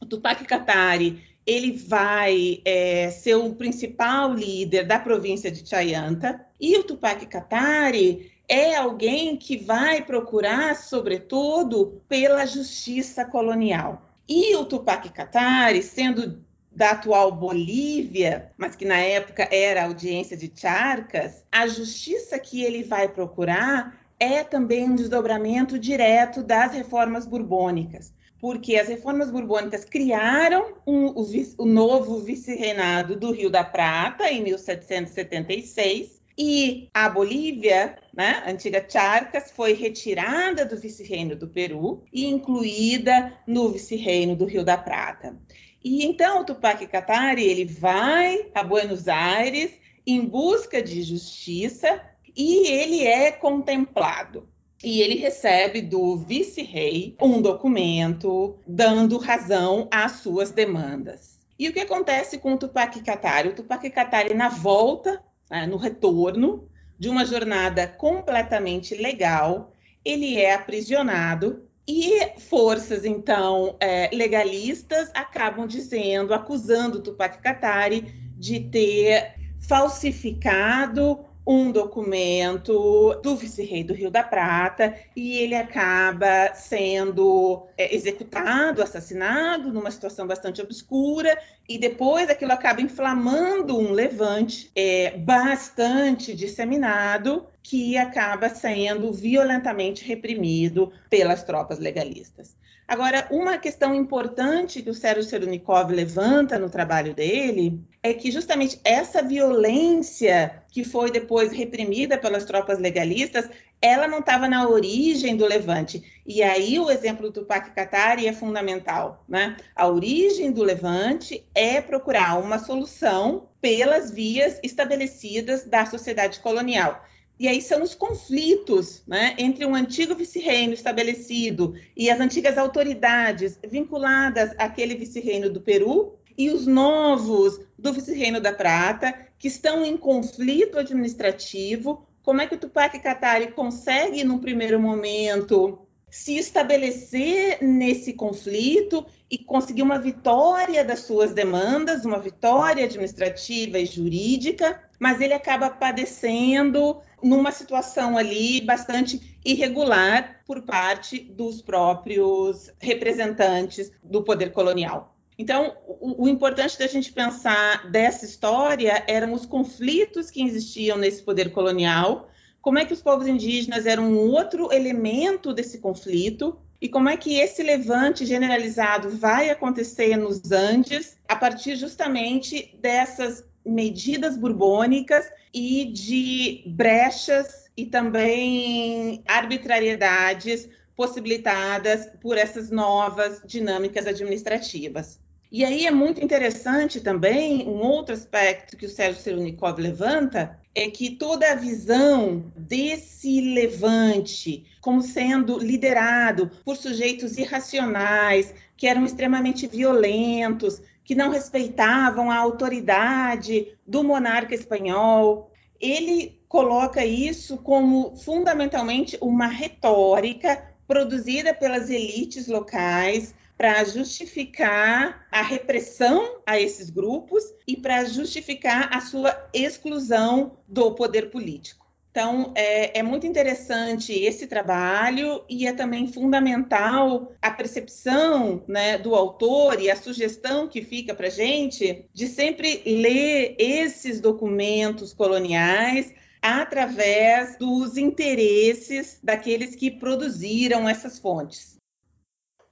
[0.00, 6.76] O Tupac Katari ele vai é, ser o principal líder da província de Chayanta e
[6.76, 14.05] o Tupac Katari é alguém que vai procurar, sobretudo, pela justiça colonial.
[14.28, 20.52] E o Tupac Katari, sendo da atual Bolívia, mas que na época era audiência de
[20.54, 28.12] Charcas, a justiça que ele vai procurar é também um desdobramento direto das reformas borbônicas,
[28.38, 31.26] porque as reformas borbônicas criaram um, o,
[31.58, 39.50] o novo vice-reinado do Rio da Prata em 1776 e a Bolívia, né, antiga Charcas,
[39.50, 45.36] foi retirada do vice-reino do Peru e incluída no vice-reino do Rio da Prata.
[45.82, 49.70] E então o Tupac Katari ele vai a Buenos Aires
[50.06, 52.02] em busca de justiça
[52.36, 54.46] e ele é contemplado.
[54.84, 61.38] E ele recebe do vice-rei um documento dando razão às suas demandas.
[61.58, 63.48] E o que acontece com o Tupac Katari?
[63.48, 69.72] O Tupac Katari, na volta né, no retorno de uma jornada completamente legal,
[70.04, 79.34] ele é aprisionado e forças, então, é, legalistas acabam dizendo, acusando Tupac Katari de ter
[79.60, 88.82] falsificado um documento do vice-rei do Rio da Prata e ele acaba sendo é, executado,
[88.82, 97.46] assassinado, numa situação bastante obscura, e depois aquilo acaba inflamando um levante é, bastante disseminado
[97.62, 102.56] que acaba sendo violentamente reprimido pelas tropas legalistas.
[102.88, 108.80] Agora, uma questão importante que o Sérgio Serunikov levanta no trabalho dele é que justamente
[108.84, 113.48] essa violência que foi depois reprimida pelas tropas legalistas,
[113.82, 116.04] ela não estava na origem do levante.
[116.24, 119.56] E aí o exemplo do Tupac Katari é fundamental, né?
[119.74, 127.04] A origem do levante é procurar uma solução pelas vias estabelecidas da sociedade colonial.
[127.38, 133.58] E aí são os conflitos né, entre um antigo vice-reino estabelecido e as antigas autoridades
[133.66, 139.96] vinculadas àquele vice-reino do Peru e os novos do vice-reino da Prata, que estão em
[139.96, 142.06] conflito administrativo.
[142.22, 149.36] Como é que o Tupac Katari consegue, num primeiro momento, se estabelecer nesse conflito e
[149.36, 157.00] conseguir uma vitória das suas demandas, uma vitória administrativa e jurídica, mas ele acaba padecendo
[157.22, 165.16] numa situação ali bastante irregular por parte dos próprios representantes do poder colonial.
[165.38, 171.22] Então, o, o, importante da gente pensar dessa história eram os conflitos que existiam nesse
[171.22, 172.30] poder colonial,
[172.62, 177.16] como é que os povos indígenas eram um outro elemento desse conflito e como é
[177.16, 185.84] que esse levante generalizado vai acontecer nos Andes a partir justamente dessas medidas burbônicas e
[185.86, 195.20] de brechas e também arbitrariedades possibilitadas por essas novas dinâmicas administrativas.
[195.52, 200.90] E aí é muito interessante também um outro aspecto que o Sérgio Serunikov levanta, é
[200.90, 209.66] que toda a visão desse levante como sendo liderado por sujeitos irracionais, que eram extremamente
[209.66, 219.46] violentos, que não respeitavam a autoridade do monarca espanhol, ele coloca isso como fundamentalmente uma
[219.46, 228.90] retórica produzida pelas elites locais para justificar a repressão a esses grupos e para justificar
[228.92, 231.85] a sua exclusão do poder político.
[232.16, 239.14] Então, é, é, muito interessante esse trabalho e é também fundamental a percepção né, do
[239.14, 246.10] autor e a sugestão que fica para a gente de sempre ler esses documentos coloniais
[246.40, 251.76] através dos interesses daqueles que produziram essas fontes.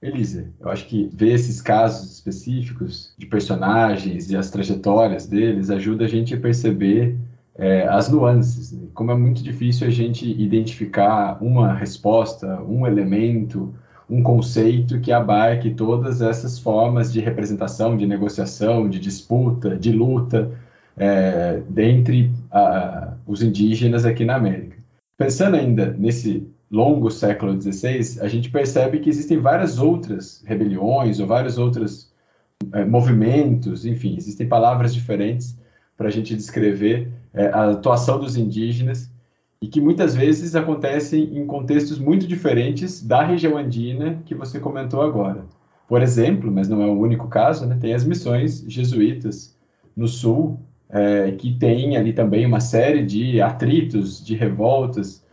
[0.01, 6.05] Elisa, eu acho que ver esses casos específicos de personagens e as trajetórias deles ajuda
[6.05, 7.15] a gente a perceber
[7.57, 8.71] é, as nuances.
[8.71, 8.87] Né?
[8.93, 13.73] Como é muito difícil a gente identificar uma resposta, um elemento,
[14.09, 20.51] um conceito que abarque todas essas formas de representação, de negociação, de disputa, de luta
[20.97, 24.77] é, dentre a, os indígenas aqui na América.
[25.17, 31.27] Pensando ainda nesse longo século XVI, a gente percebe que existem várias outras rebeliões ou
[31.27, 32.11] vários outros
[32.73, 35.57] é, movimentos, enfim, existem palavras diferentes
[35.97, 39.11] para a gente descrever é, a atuação dos indígenas
[39.61, 45.01] e que muitas vezes acontecem em contextos muito diferentes da região andina que você comentou
[45.01, 45.45] agora.
[45.87, 49.55] Por exemplo, mas não é o único caso, né, tem as missões jesuítas
[49.95, 50.59] no sul,
[50.89, 55.25] é, que tem ali também uma série de atritos, de revoltas,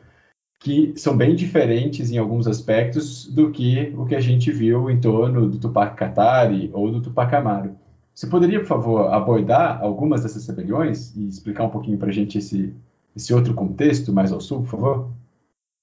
[0.60, 5.00] que são bem diferentes em alguns aspectos do que o que a gente viu em
[5.00, 7.76] torno do Tupac Katari ou do Tupac Amaru.
[8.14, 12.38] Você poderia, por favor, abordar algumas dessas rebeliões e explicar um pouquinho para a gente
[12.38, 12.74] esse,
[13.16, 15.10] esse outro contexto mais ao sul, por favor?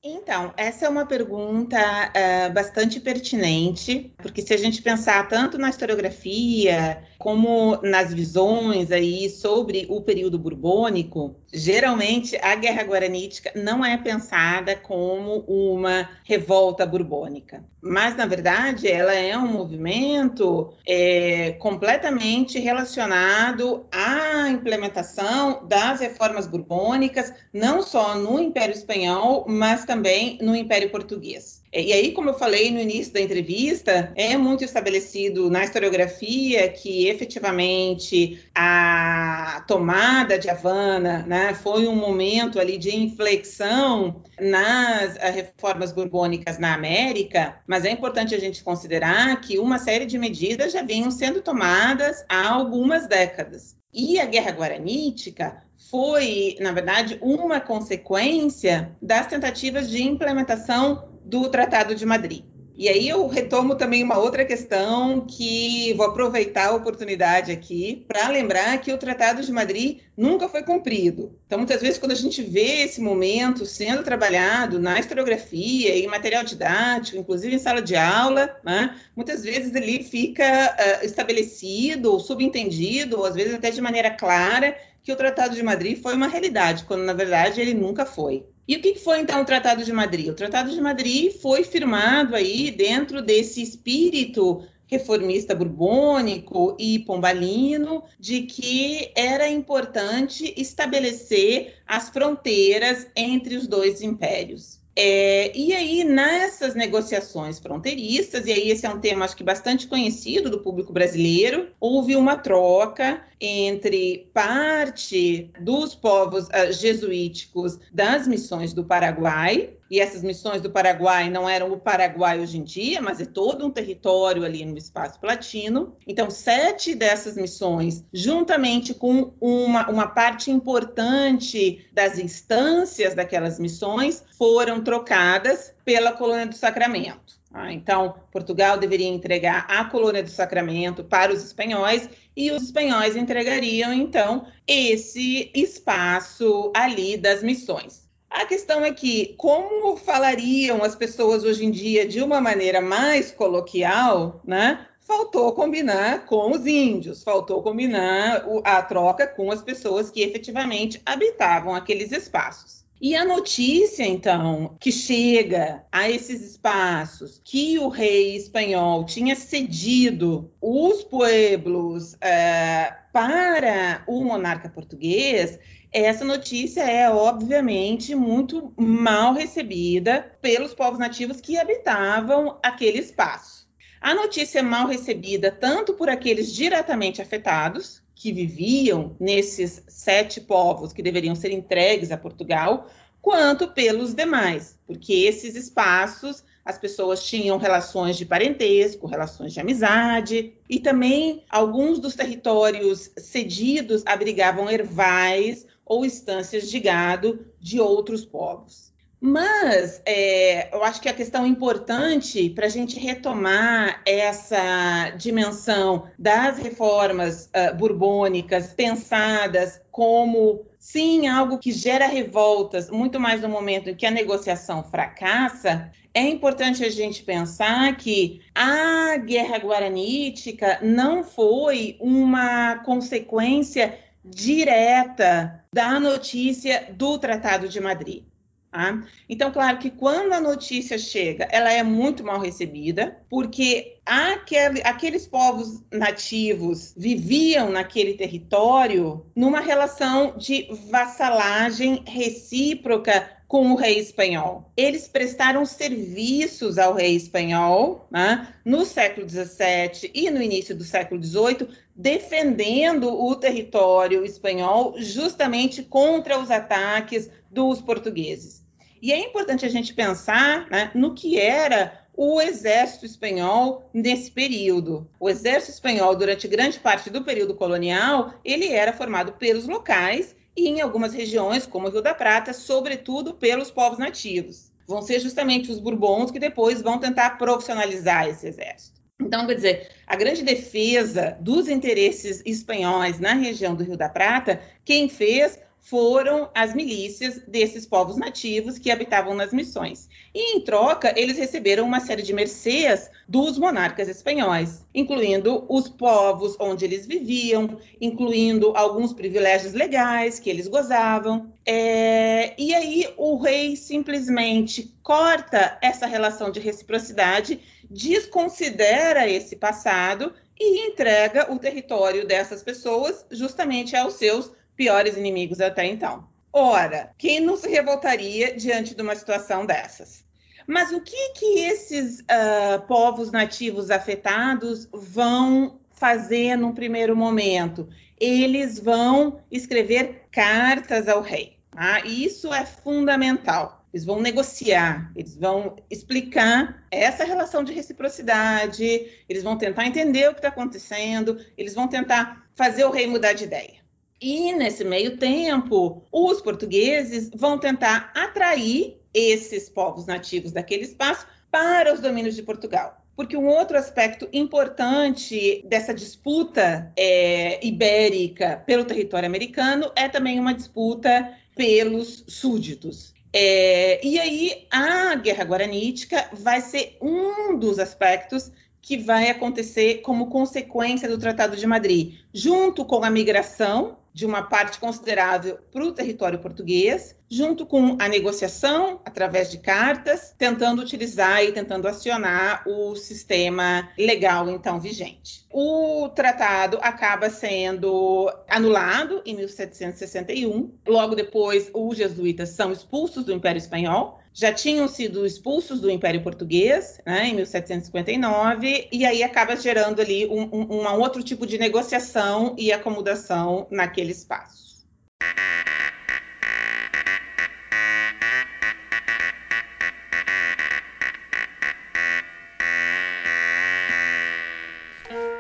[0.02, 5.70] Então, essa é uma pergunta uh, bastante pertinente, porque se a gente pensar tanto na
[5.70, 13.98] historiografia como nas visões aí sobre o período borbônico, geralmente a Guerra Guaranítica não é
[13.98, 23.86] pensada como uma revolta borbônica, mas na verdade ela é um movimento é, completamente relacionado
[23.92, 31.59] à implementação das reformas borbônicas, não só no Império Espanhol, mas também no Império Português.
[31.72, 37.08] E aí, como eu falei no início da entrevista, é muito estabelecido na historiografia que
[37.08, 45.92] efetivamente a tomada de Havana né, foi um momento ali de inflexão nas eh, reformas
[45.92, 50.82] borbônicas na América, mas é importante a gente considerar que uma série de medidas já
[50.82, 53.78] vinham sendo tomadas há algumas décadas.
[53.94, 61.96] E a Guerra Guaranítica foi, na verdade, uma consequência das tentativas de implementação do Tratado
[61.96, 62.44] de Madrid.
[62.80, 68.30] E aí eu retomo também uma outra questão que vou aproveitar a oportunidade aqui para
[68.30, 71.38] lembrar que o Tratado de Madrid nunca foi cumprido.
[71.46, 76.42] Então, muitas vezes, quando a gente vê esse momento sendo trabalhado na historiografia, em material
[76.42, 83.18] didático, inclusive em sala de aula, né, muitas vezes ele fica uh, estabelecido ou subentendido,
[83.20, 86.86] ou às vezes até de maneira clara, que o Tratado de Madrid foi uma realidade,
[86.86, 88.46] quando na verdade ele nunca foi.
[88.70, 90.30] E o que foi então o Tratado de Madrid?
[90.30, 98.44] O Tratado de Madrid foi firmado aí dentro desse espírito reformista borbônico e pombalino de
[98.44, 104.79] que era importante estabelecer as fronteiras entre os dois impérios.
[105.02, 109.88] É, e aí, nessas negociações fronteiriças, e aí esse é um tema acho que bastante
[109.88, 118.74] conhecido do público brasileiro, houve uma troca entre parte dos povos uh, jesuíticos das missões
[118.74, 123.20] do Paraguai, e essas missões do Paraguai não eram o Paraguai hoje em dia, mas
[123.20, 125.96] é todo um território ali no espaço platino.
[126.06, 134.84] Então, sete dessas missões, juntamente com uma, uma parte importante das instâncias daquelas missões, foram
[134.84, 137.40] trocadas pela colônia do Sacramento.
[137.52, 143.16] Ah, então, Portugal deveria entregar a colônia do Sacramento para os espanhóis e os espanhóis
[143.16, 148.09] entregariam, então, esse espaço ali das missões.
[148.30, 153.32] A questão é que, como falariam as pessoas hoje em dia de uma maneira mais
[153.32, 154.86] coloquial, né?
[155.00, 161.74] Faltou combinar com os índios, faltou combinar a troca com as pessoas que efetivamente habitavam
[161.74, 162.80] aqueles espaços.
[163.02, 170.52] E a notícia, então, que chega a esses espaços que o rei espanhol tinha cedido
[170.62, 175.58] os pueblos é, para o monarca português,
[175.92, 183.68] essa notícia é, obviamente, muito mal recebida pelos povos nativos que habitavam aquele espaço.
[184.00, 190.92] A notícia é mal recebida tanto por aqueles diretamente afetados, que viviam nesses sete povos
[190.92, 192.90] que deveriam ser entregues a Portugal,
[193.22, 200.54] quanto pelos demais, porque esses espaços as pessoas tinham relações de parentesco, relações de amizade,
[200.70, 208.90] e também alguns dos territórios cedidos abrigavam ervais ou instâncias de gado de outros povos.
[209.22, 216.58] Mas é, eu acho que a questão importante para a gente retomar essa dimensão das
[216.58, 223.96] reformas uh, borbônicas pensadas como sim algo que gera revoltas, muito mais no momento em
[223.96, 231.98] que a negociação fracassa, é importante a gente pensar que a guerra guaranítica não foi
[232.00, 238.24] uma consequência direta da notícia do Tratado de Madrid.
[238.72, 239.04] Tá?
[239.28, 245.26] Então, claro que quando a notícia chega, ela é muito mal recebida, porque aquele, aqueles
[245.26, 254.72] povos nativos viviam naquele território numa relação de vassalagem recíproca com o rei espanhol.
[254.78, 261.22] Eles prestaram serviços ao rei espanhol né, no século XVII e no início do século
[261.22, 268.64] XVIII, defendendo o território espanhol justamente contra os ataques dos portugueses.
[269.02, 275.10] E é importante a gente pensar né, no que era o exército espanhol nesse período.
[275.20, 280.68] O exército espanhol, durante grande parte do período colonial, ele era formado pelos locais e
[280.68, 284.72] em algumas regiões, como o Rio da Prata, sobretudo pelos povos nativos.
[284.88, 289.00] Vão ser justamente os Bourbons que depois vão tentar profissionalizar esse exército.
[289.22, 294.62] Então, quer dizer, a grande defesa dos interesses espanhóis na região do Rio da Prata,
[294.86, 300.10] quem fez foram as milícias desses povos nativos que habitavam nas missões.
[300.34, 306.56] E, em troca, eles receberam uma série de mercês dos monarcas espanhóis, incluindo os povos
[306.60, 311.52] onde eles viviam, incluindo alguns privilégios legais que eles gozavam.
[311.66, 312.54] É...
[312.58, 317.60] E aí o rei simplesmente corta essa relação de reciprocidade,
[317.90, 325.86] desconsidera esse passado e entrega o território dessas pessoas justamente aos seus piores inimigos até
[325.86, 326.26] então.
[326.54, 330.24] Ora, quem não se revoltaria diante de uma situação dessas?
[330.66, 337.90] Mas o que que esses uh, povos nativos afetados vão fazer num primeiro momento?
[338.18, 341.58] Eles vão escrever cartas ao rei.
[341.72, 342.00] Tá?
[342.06, 343.84] E isso é fundamental.
[343.94, 350.32] Eles vão negociar, eles vão explicar essa relação de reciprocidade, eles vão tentar entender o
[350.32, 353.79] que está acontecendo, eles vão tentar fazer o rei mudar de ideia.
[354.22, 361.94] E nesse meio tempo, os portugueses vão tentar atrair esses povos nativos daquele espaço para
[361.94, 363.02] os domínios de Portugal.
[363.16, 370.54] Porque um outro aspecto importante dessa disputa é, ibérica pelo território americano é também uma
[370.54, 373.14] disputa pelos súditos.
[373.32, 378.52] É, e aí a Guerra Guaranítica vai ser um dos aspectos
[378.82, 384.44] que vai acontecer como consequência do Tratado de Madrid, junto com a migração de uma
[384.44, 391.44] parte considerável para o território português, junto com a negociação através de cartas, tentando utilizar
[391.44, 395.46] e tentando acionar o sistema legal então vigente.
[395.52, 400.74] O tratado acaba sendo anulado em 1761.
[400.88, 406.24] Logo depois, os jesuítas são expulsos do Império Espanhol já tinham sido expulsos do Império
[406.24, 411.58] Português, né, em 1759, e aí acaba gerando ali um, um, um outro tipo de
[411.58, 414.88] negociação e acomodação naquele espaço.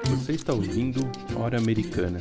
[0.03, 2.19] Você está ouvindo Hora Americana.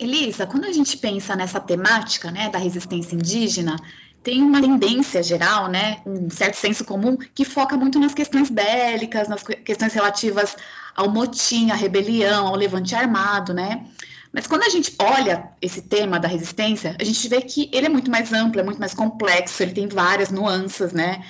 [0.00, 3.76] Elisa, quando a gente pensa nessa temática né, da resistência indígena,
[4.22, 9.28] tem uma tendência geral, né, um certo senso comum, que foca muito nas questões bélicas,
[9.28, 10.56] nas questões relativas
[10.94, 13.86] ao motim, à rebelião, ao levante armado, né?
[14.32, 17.88] Mas quando a gente olha esse tema da resistência, a gente vê que ele é
[17.88, 21.24] muito mais amplo, é muito mais complexo, ele tem várias nuances, né?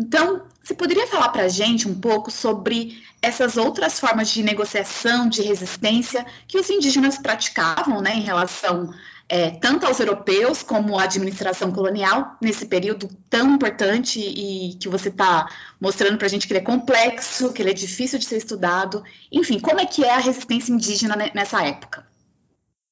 [0.00, 5.28] Então, você poderia falar para a gente um pouco sobre essas outras formas de negociação,
[5.28, 8.94] de resistência que os indígenas praticavam né, em relação
[9.28, 15.08] é, tanto aos europeus como à administração colonial, nesse período tão importante e que você
[15.08, 15.48] está
[15.80, 19.02] mostrando para a gente que ele é complexo, que ele é difícil de ser estudado.
[19.32, 22.06] Enfim, como é que é a resistência indígena nessa época?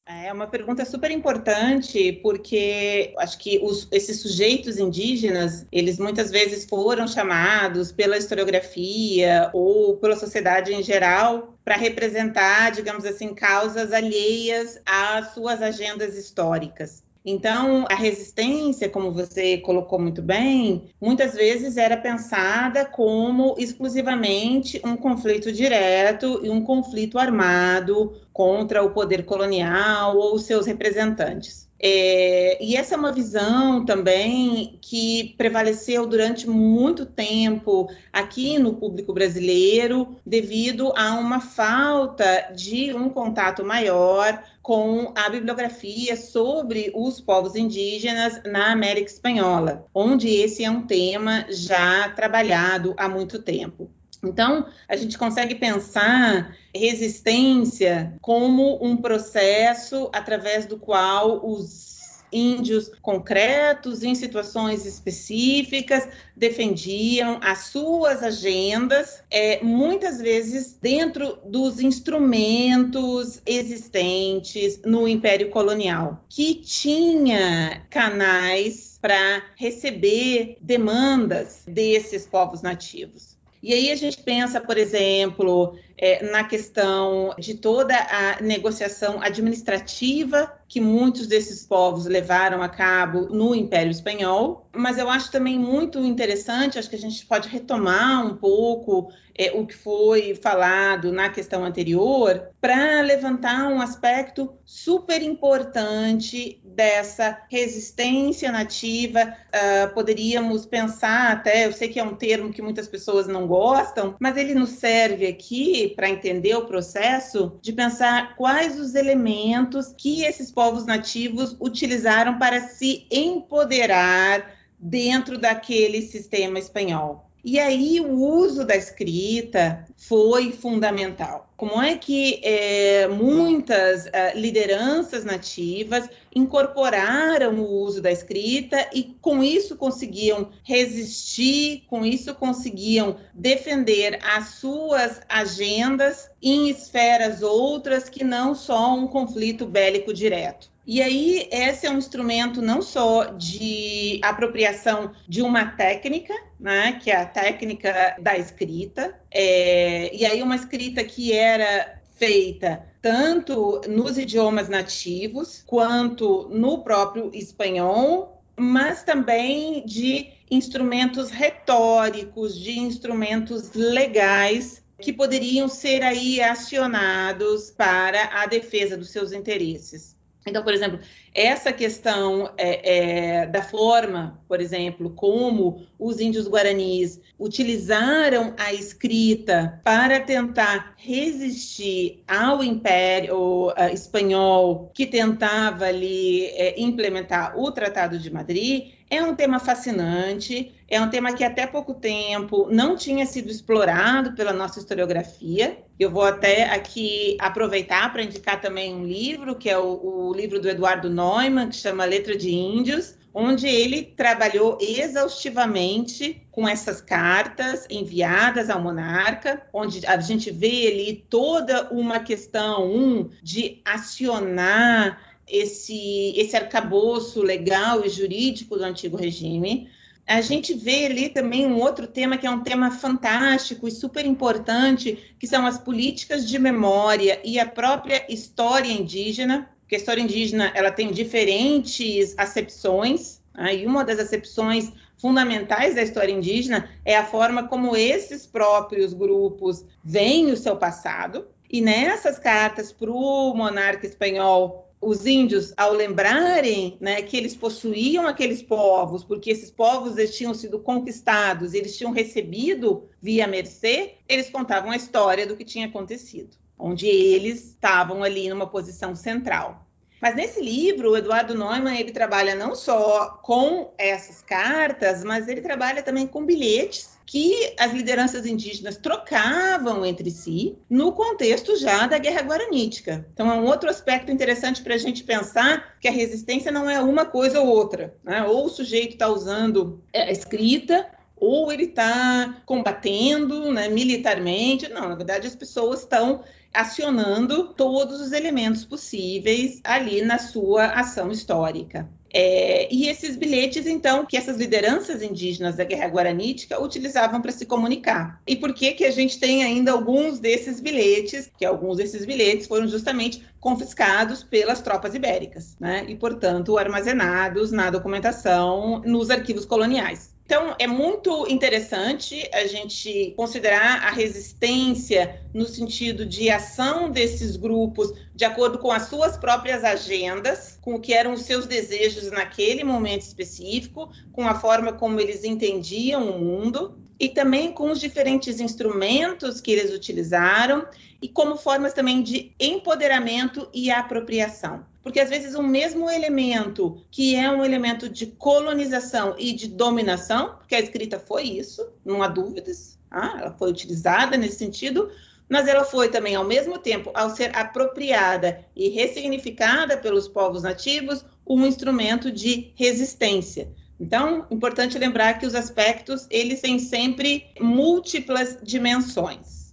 [0.09, 6.65] É uma pergunta super importante, porque acho que os, esses sujeitos indígenas, eles muitas vezes
[6.65, 14.81] foram chamados pela historiografia ou pela sociedade em geral para representar, digamos assim, causas alheias
[14.87, 17.03] às suas agendas históricas.
[17.29, 24.97] Então, a resistência, como você colocou muito bem, muitas vezes era pensada como exclusivamente um
[24.97, 31.67] conflito direto e um conflito armado contra o poder colonial ou seus representantes.
[31.81, 39.15] É, e essa é uma visão também que prevaleceu durante muito tempo aqui no público
[39.15, 47.57] brasileiro, devido a uma falta de um contato maior com a bibliografia sobre os povos
[47.57, 53.91] indígenas na América Espanhola, onde esse é um tema já trabalhado há muito tempo.
[54.27, 61.97] Então, a gente consegue pensar resistência como um processo através do qual os
[62.33, 73.41] índios concretos, em situações específicas, defendiam as suas agendas, é, muitas vezes dentro dos instrumentos
[73.47, 83.36] existentes no Império Colonial, que tinha canais para receber demandas desses povos nativos.
[83.67, 90.53] E aí a gente pensa, por exemplo, é, na questão de toda a negociação administrativa
[90.69, 95.99] que muitos desses povos levaram a cabo no Império Espanhol, mas eu acho também muito
[96.01, 101.29] interessante, acho que a gente pode retomar um pouco é, o que foi falado na
[101.29, 109.23] questão anterior, para levantar um aspecto super importante dessa resistência nativa.
[109.23, 114.17] Uh, poderíamos pensar até, eu sei que é um termo que muitas pessoas não gostam,
[114.19, 120.23] mas ele nos serve aqui para entender o processo de pensar quais os elementos que
[120.25, 127.26] esses povos nativos utilizaram para se empoderar dentro daquele sistema espanhol.
[127.49, 131.49] E aí o uso da escrita foi fundamental.
[131.57, 139.45] Como é que é, muitas é, lideranças nativas incorporaram o uso da escrita e com
[139.45, 148.57] isso conseguiam resistir, com isso conseguiam defender as suas agendas em esferas outras que não
[148.57, 150.69] só um conflito bélico direto.
[150.87, 157.11] E aí, esse é um instrumento não só de apropriação de uma técnica, né, que
[157.11, 164.17] é a técnica da escrita, é, e aí uma escrita que era feita tanto nos
[164.17, 175.13] idiomas nativos quanto no próprio espanhol, mas também de instrumentos retóricos, de instrumentos legais que
[175.13, 180.16] poderiam ser aí acionados para a defesa dos seus interesses.
[180.47, 180.99] Então, por exemplo,
[181.37, 189.79] essa questão é, é, da forma, por exemplo, como os índios guaranis utilizaram a escrita
[189.85, 198.33] para tentar resistir ao Império uh, Espanhol, que tentava ali é, implementar o Tratado de
[198.33, 203.51] Madrid, é um tema fascinante, é um tema que até pouco tempo não tinha sido
[203.51, 205.79] explorado pela nossa historiografia.
[205.99, 210.61] Eu vou até aqui aproveitar para indicar também um livro, que é o, o livro
[210.61, 217.87] do Eduardo Neumann, que chama Letra de Índios, onde ele trabalhou exaustivamente com essas cartas
[217.91, 226.33] enviadas ao monarca, onde a gente vê ali toda uma questão um, de acionar esse,
[226.37, 229.91] esse arcabouço legal e jurídico do antigo regime,
[230.27, 234.27] a gente vê ali também um outro tema que é um tema fantástico e super
[234.27, 240.21] importante, que são as políticas de memória e a própria história indígena, porque a história
[240.21, 243.77] indígena ela tem diferentes acepções, né?
[243.77, 249.85] e uma das acepções fundamentais da história indígena é a forma como esses próprios grupos
[250.05, 256.97] veem o seu passado, e nessas cartas para o monarca espanhol os índios, ao lembrarem
[257.01, 262.11] né, que eles possuíam aqueles povos, porque esses povos eles tinham sido conquistados, eles tinham
[262.11, 268.49] recebido via mercê, eles contavam a história do que tinha acontecido, onde eles estavam ali
[268.49, 269.87] numa posição central.
[270.21, 275.61] Mas nesse livro, o Eduardo Neumann ele trabalha não só com essas cartas, mas ele
[275.61, 282.19] trabalha também com bilhetes que as lideranças indígenas trocavam entre si no contexto já da
[282.19, 283.27] Guerra Guaranítica.
[283.33, 287.01] Então, é um outro aspecto interessante para a gente pensar que a resistência não é
[287.01, 288.15] uma coisa ou outra.
[288.23, 288.45] Né?
[288.45, 291.05] Ou o sujeito está usando a escrita,
[291.37, 294.89] ou ele está combatendo né, militarmente.
[294.89, 301.31] Não, na verdade, as pessoas estão acionando todos os elementos possíveis ali na sua ação
[301.31, 302.09] histórica.
[302.39, 307.65] É, e esses bilhetes, então, que essas lideranças indígenas da Guerra Guaranítica utilizavam para se
[307.65, 308.43] comunicar.
[308.47, 312.67] E por que que a gente tem ainda alguns desses bilhetes, que alguns desses bilhetes
[312.67, 316.05] foram justamente confiscados pelas tropas ibéricas, né?
[316.09, 320.36] E, portanto, armazenados na documentação nos arquivos coloniais.
[320.47, 328.13] Então, é muito interessante a gente considerar a resistência no sentido de ação desses grupos
[328.33, 332.85] de acordo com as suas próprias agendas, com o que eram os seus desejos naquele
[332.85, 338.61] momento específico, com a forma como eles entendiam o mundo e também com os diferentes
[338.61, 340.87] instrumentos que eles utilizaram
[341.21, 344.87] e como formas também de empoderamento e apropriação.
[345.07, 350.57] Porque às vezes um mesmo elemento, que é um elemento de colonização e de dominação,
[350.59, 355.09] porque a escrita foi isso, não há dúvidas, ah, ela foi utilizada nesse sentido,
[355.49, 361.25] mas ela foi também, ao mesmo tempo, ao ser apropriada e ressignificada pelos povos nativos,
[361.47, 363.73] um instrumento de resistência.
[364.01, 369.73] Então, importante lembrar que os aspectos, eles têm sempre múltiplas dimensões.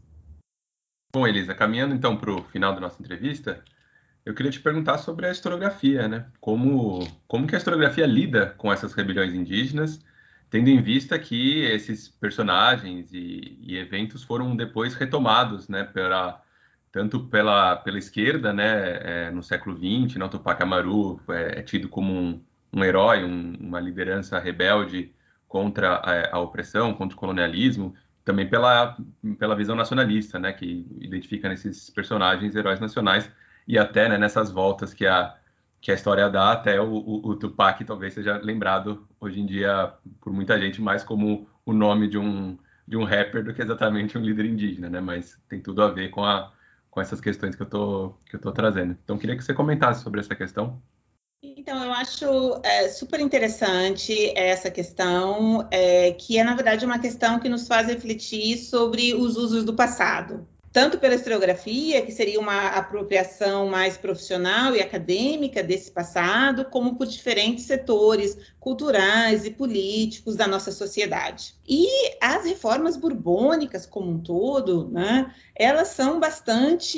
[1.11, 3.63] Bom, Elisa, caminhando então para o final da nossa entrevista,
[4.26, 6.26] eu queria te perguntar sobre a historiografia, né?
[6.39, 9.99] Como, como que a historiografia lida com essas rebeliões indígenas,
[10.49, 16.41] tendo em vista que esses personagens e, e eventos foram depois retomados, né, pela,
[16.91, 21.89] tanto pela, pela esquerda, né, é, no século XX, né, Tupac Amaru é, é tido
[21.89, 25.11] como um, um herói, um, uma liderança rebelde
[25.47, 28.95] contra a, a, opressão, contra o colonialismo, também pela,
[29.39, 33.30] pela visão nacionalista, né, que identifica nesses personagens heróis nacionais
[33.68, 35.36] e até né, nessas voltas que a,
[35.82, 39.93] que a história dá, até o, o, o, Tupac talvez seja lembrado hoje em dia
[40.22, 42.57] por muita gente mais como o nome de um,
[42.88, 44.99] de um rapper do que exatamente um líder indígena, né?
[44.99, 46.51] Mas tem tudo a ver com, a,
[46.89, 48.97] com essas questões que eu tô, que eu tô trazendo.
[49.03, 50.82] Então, queria que você comentasse sobre essa questão.
[51.41, 57.39] Então, eu acho é, super interessante essa questão, é, que é, na verdade, uma questão
[57.39, 62.69] que nos faz refletir sobre os usos do passado tanto pela historiografia, que seria uma
[62.69, 70.47] apropriação mais profissional e acadêmica desse passado, como por diferentes setores culturais e políticos da
[70.47, 71.53] nossa sociedade.
[71.67, 71.88] E
[72.19, 76.97] as reformas borbônicas como um todo, né, elas são bastante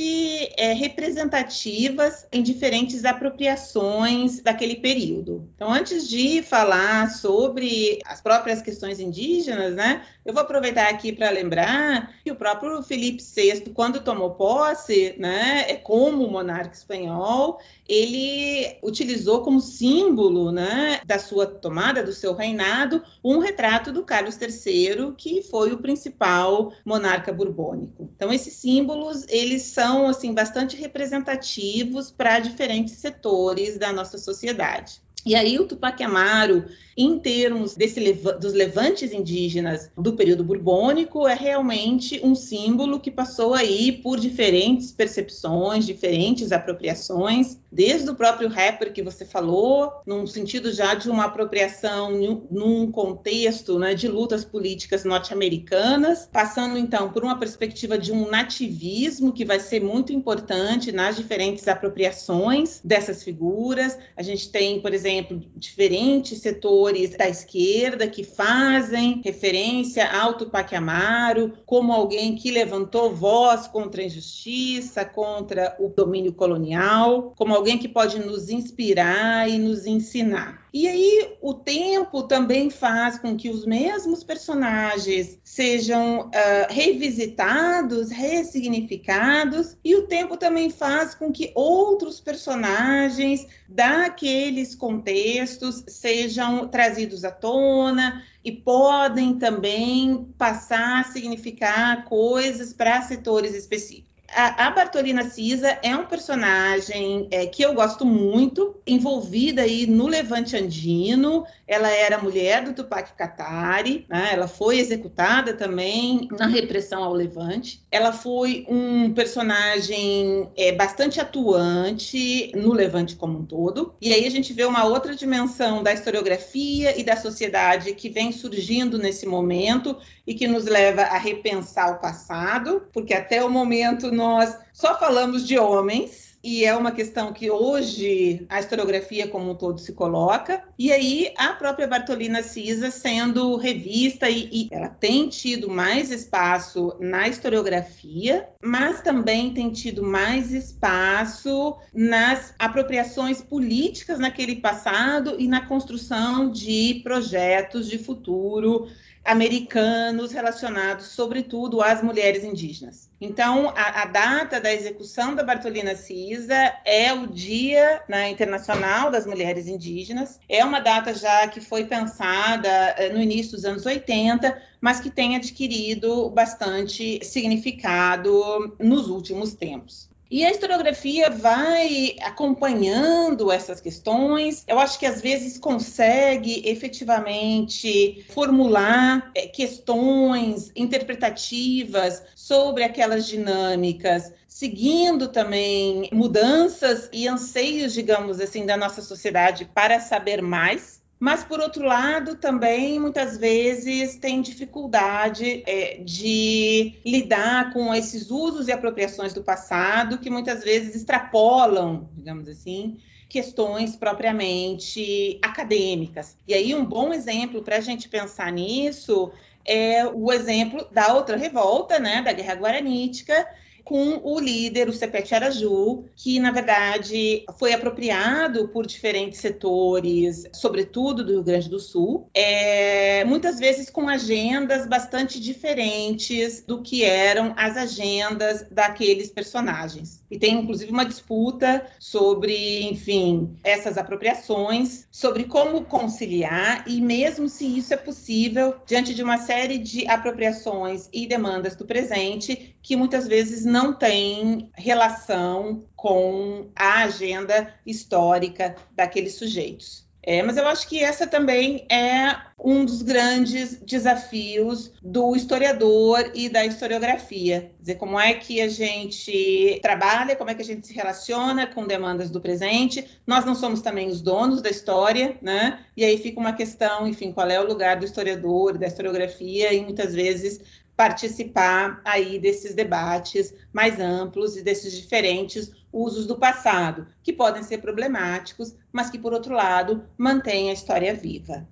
[0.58, 5.50] é, representativas em diferentes apropriações daquele período.
[5.56, 11.30] Então, antes de falar sobre as próprias questões indígenas, né, eu vou aproveitar aqui para
[11.30, 18.78] lembrar que o próprio Felipe VI, quando tomou posse, né, é como monarca espanhol, ele
[18.84, 25.14] utilizou como símbolo né, da sua tomada, do seu reinado, um retrato do Carlos III,
[25.18, 28.10] que foi o principal monarca borbônico.
[28.16, 35.05] Então, esses símbolos, eles são assim bastante representativos para diferentes setores da nossa sociedade.
[35.26, 36.66] E aí o Tupac Amaru,
[36.96, 43.54] em termos desse, dos levantes indígenas do período borbônico, é realmente um símbolo que passou
[43.54, 50.72] aí por diferentes percepções, diferentes apropriações, desde o próprio rapper que você falou, num sentido
[50.72, 52.12] já de uma apropriação
[52.50, 59.34] num contexto né, de lutas políticas norte-americanas, passando então por uma perspectiva de um nativismo
[59.34, 63.98] que vai ser muito importante nas diferentes apropriações dessas figuras.
[64.16, 70.76] A gente tem, por exemplo, exemplo, diferentes setores da esquerda que fazem referência ao Tupac
[70.76, 77.78] Amaro como alguém que levantou voz contra a injustiça, contra o domínio colonial, como alguém
[77.78, 80.65] que pode nos inspirar e nos ensinar.
[80.78, 86.32] E aí o tempo também faz com que os mesmos personagens sejam uh,
[86.70, 97.24] revisitados, ressignificados, e o tempo também faz com que outros personagens daqueles contextos sejam trazidos
[97.24, 105.24] à tona e podem também passar a significar coisas para setores específicos a, a Bartolina
[105.24, 111.46] Cisa é um personagem é, que eu gosto muito, envolvida aí no Levante Andino.
[111.66, 114.32] Ela era mulher do Tupac Katari, né?
[114.34, 117.82] ela foi executada também na repressão ao Levante.
[117.90, 123.96] Ela foi um personagem é, bastante atuante no Levante como um todo.
[124.02, 128.34] E aí a gente vê uma outra dimensão da historiografia e da sociedade que vem
[128.34, 134.12] surgindo nesse momento e que nos leva a repensar o passado, porque até o momento
[134.12, 136.26] nós só falamos de homens.
[136.48, 140.64] E é uma questão que hoje a historiografia como um todo se coloca.
[140.78, 146.96] E aí a própria Bartolina Cisa sendo revista e, e ela tem tido mais espaço
[147.00, 155.66] na historiografia, mas também tem tido mais espaço nas apropriações políticas naquele passado e na
[155.66, 158.88] construção de projetos de futuro
[159.26, 163.10] americanos relacionados, sobretudo, às mulheres indígenas.
[163.20, 166.56] Então, a, a, data da execução da Bartolina Cisa
[166.86, 170.40] é o Dia né, Internacional das Mulheres Indígenas.
[170.48, 175.10] É uma data já que foi pensada eh, no início dos anos 80, mas que
[175.10, 180.08] tem adquirido bastante significado nos últimos tempos.
[180.36, 184.66] E a historiografia vai acompanhando essas questões.
[184.68, 195.30] Eu acho que às vezes consegue efetivamente formular é, questões interpretativas sobre aquelas dinâmicas seguindo
[195.30, 201.84] também mudanças e anseios, digamos assim, da nossa sociedade para saber mais mas, por outro
[201.84, 209.44] lado, também muitas vezes tem dificuldade é, de lidar com esses usos e apropriações do
[209.44, 216.38] passado que muitas vezes extrapolam, digamos assim, questões propriamente acadêmicas.
[216.48, 219.32] E aí, um bom exemplo para a gente pensar nisso
[219.66, 223.48] é o exemplo da outra revolta, né, da Guerra Guaranítica,
[223.86, 231.24] com o líder, o Sepete Araju, que na verdade foi apropriado por diferentes setores, sobretudo
[231.24, 237.54] do Rio Grande do Sul, é, muitas vezes com agendas bastante diferentes do que eram
[237.56, 240.25] as agendas daqueles personagens.
[240.36, 247.66] E tem inclusive uma disputa sobre, enfim, essas apropriações, sobre como conciliar e mesmo se
[247.66, 253.26] isso é possível diante de uma série de apropriações e demandas do presente que muitas
[253.30, 260.05] vezes não têm relação com a agenda histórica daqueles sujeitos.
[260.26, 266.50] É, mas eu acho que essa também é um dos grandes desafios do historiador e
[266.50, 267.62] da historiografia.
[267.62, 271.68] Quer dizer, como é que a gente trabalha, como é que a gente se relaciona
[271.68, 273.08] com demandas do presente.
[273.28, 275.86] Nós não somos também os donos da história, né?
[275.96, 279.82] E aí fica uma questão, enfim, qual é o lugar do historiador, da historiografia, e
[279.82, 280.60] muitas vezes
[280.96, 287.80] participar aí desses debates mais amplos e desses diferentes usos do passado, que podem ser
[287.80, 291.68] problemáticos, mas que, por outro lado, mantêm a história viva.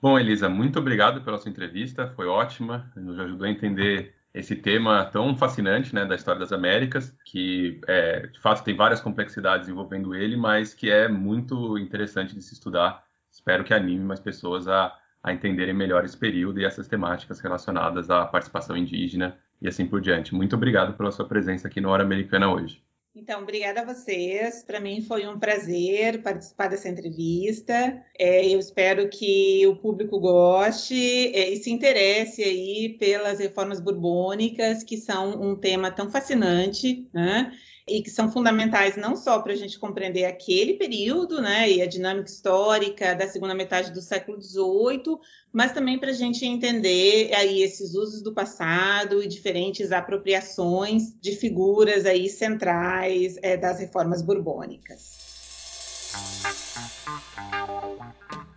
[0.00, 5.04] Bom, Elisa, muito obrigado pela sua entrevista, foi ótima, nos ajudou a entender esse tema
[5.06, 10.14] tão fascinante né, da história das Américas, que é, de fato tem várias complexidades envolvendo
[10.14, 13.04] ele, mas que é muito interessante de se estudar.
[13.30, 18.10] Espero que anime mais pessoas a a entenderem melhor esse período e essas temáticas relacionadas
[18.10, 20.34] à participação indígena e assim por diante.
[20.34, 22.82] Muito obrigado pela sua presença aqui no Hora Americana hoje.
[23.14, 24.62] Então, obrigada a vocês.
[24.62, 28.00] Para mim foi um prazer participar dessa entrevista.
[28.16, 30.94] É, eu espero que o público goste
[31.34, 37.52] é, e se interesse aí pelas reformas borbônicas, que são um tema tão fascinante, né?
[37.88, 41.86] E que são fundamentais não só para a gente compreender aquele período, né, e a
[41.86, 45.18] dinâmica histórica da segunda metade do século XVIII,
[45.52, 51.32] mas também para a gente entender aí esses usos do passado e diferentes apropriações de
[51.32, 55.18] figuras aí centrais é, das reformas borbônicas.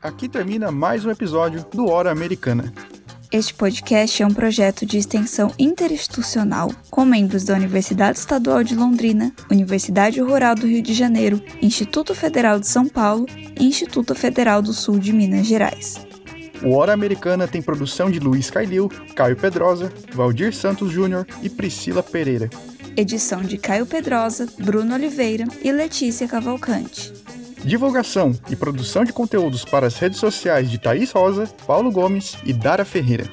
[0.01, 2.73] Aqui termina mais um episódio do Hora Americana.
[3.33, 9.33] Este podcast é um projeto de extensão interinstitucional com membros da Universidade Estadual de Londrina,
[9.49, 13.25] Universidade Rural do Rio de Janeiro, Instituto Federal de São Paulo
[13.59, 16.05] e Instituto Federal do Sul de Minas Gerais.
[16.61, 22.03] O Hora Americana tem produção de Luiz Cailil, Caio Pedrosa, Valdir Santos Júnior e Priscila
[22.03, 22.51] Pereira.
[22.95, 27.11] Edição de Caio Pedrosa, Bruno Oliveira e Letícia Cavalcante.
[27.63, 32.51] Divulgação e produção de conteúdos para as redes sociais de Thaís Rosa, Paulo Gomes e
[32.51, 33.25] Dara Ferreira.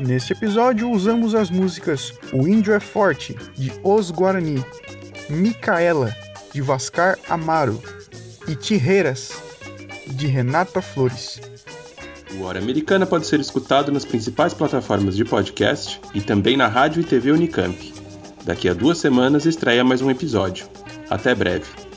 [0.00, 4.64] Neste episódio usamos as músicas O Índio é Forte, de Os Guarani,
[5.30, 6.14] Micaela,
[6.52, 7.80] de Vascar Amaro
[8.48, 9.32] e Tirreiras,
[10.08, 11.40] de Renata Flores.
[12.36, 17.00] O Hora Americana pode ser escutado nas principais plataformas de podcast e também na rádio
[17.00, 17.94] e TV Unicamp.
[18.44, 20.66] Daqui a duas semanas estreia mais um episódio.
[21.08, 21.93] Até breve.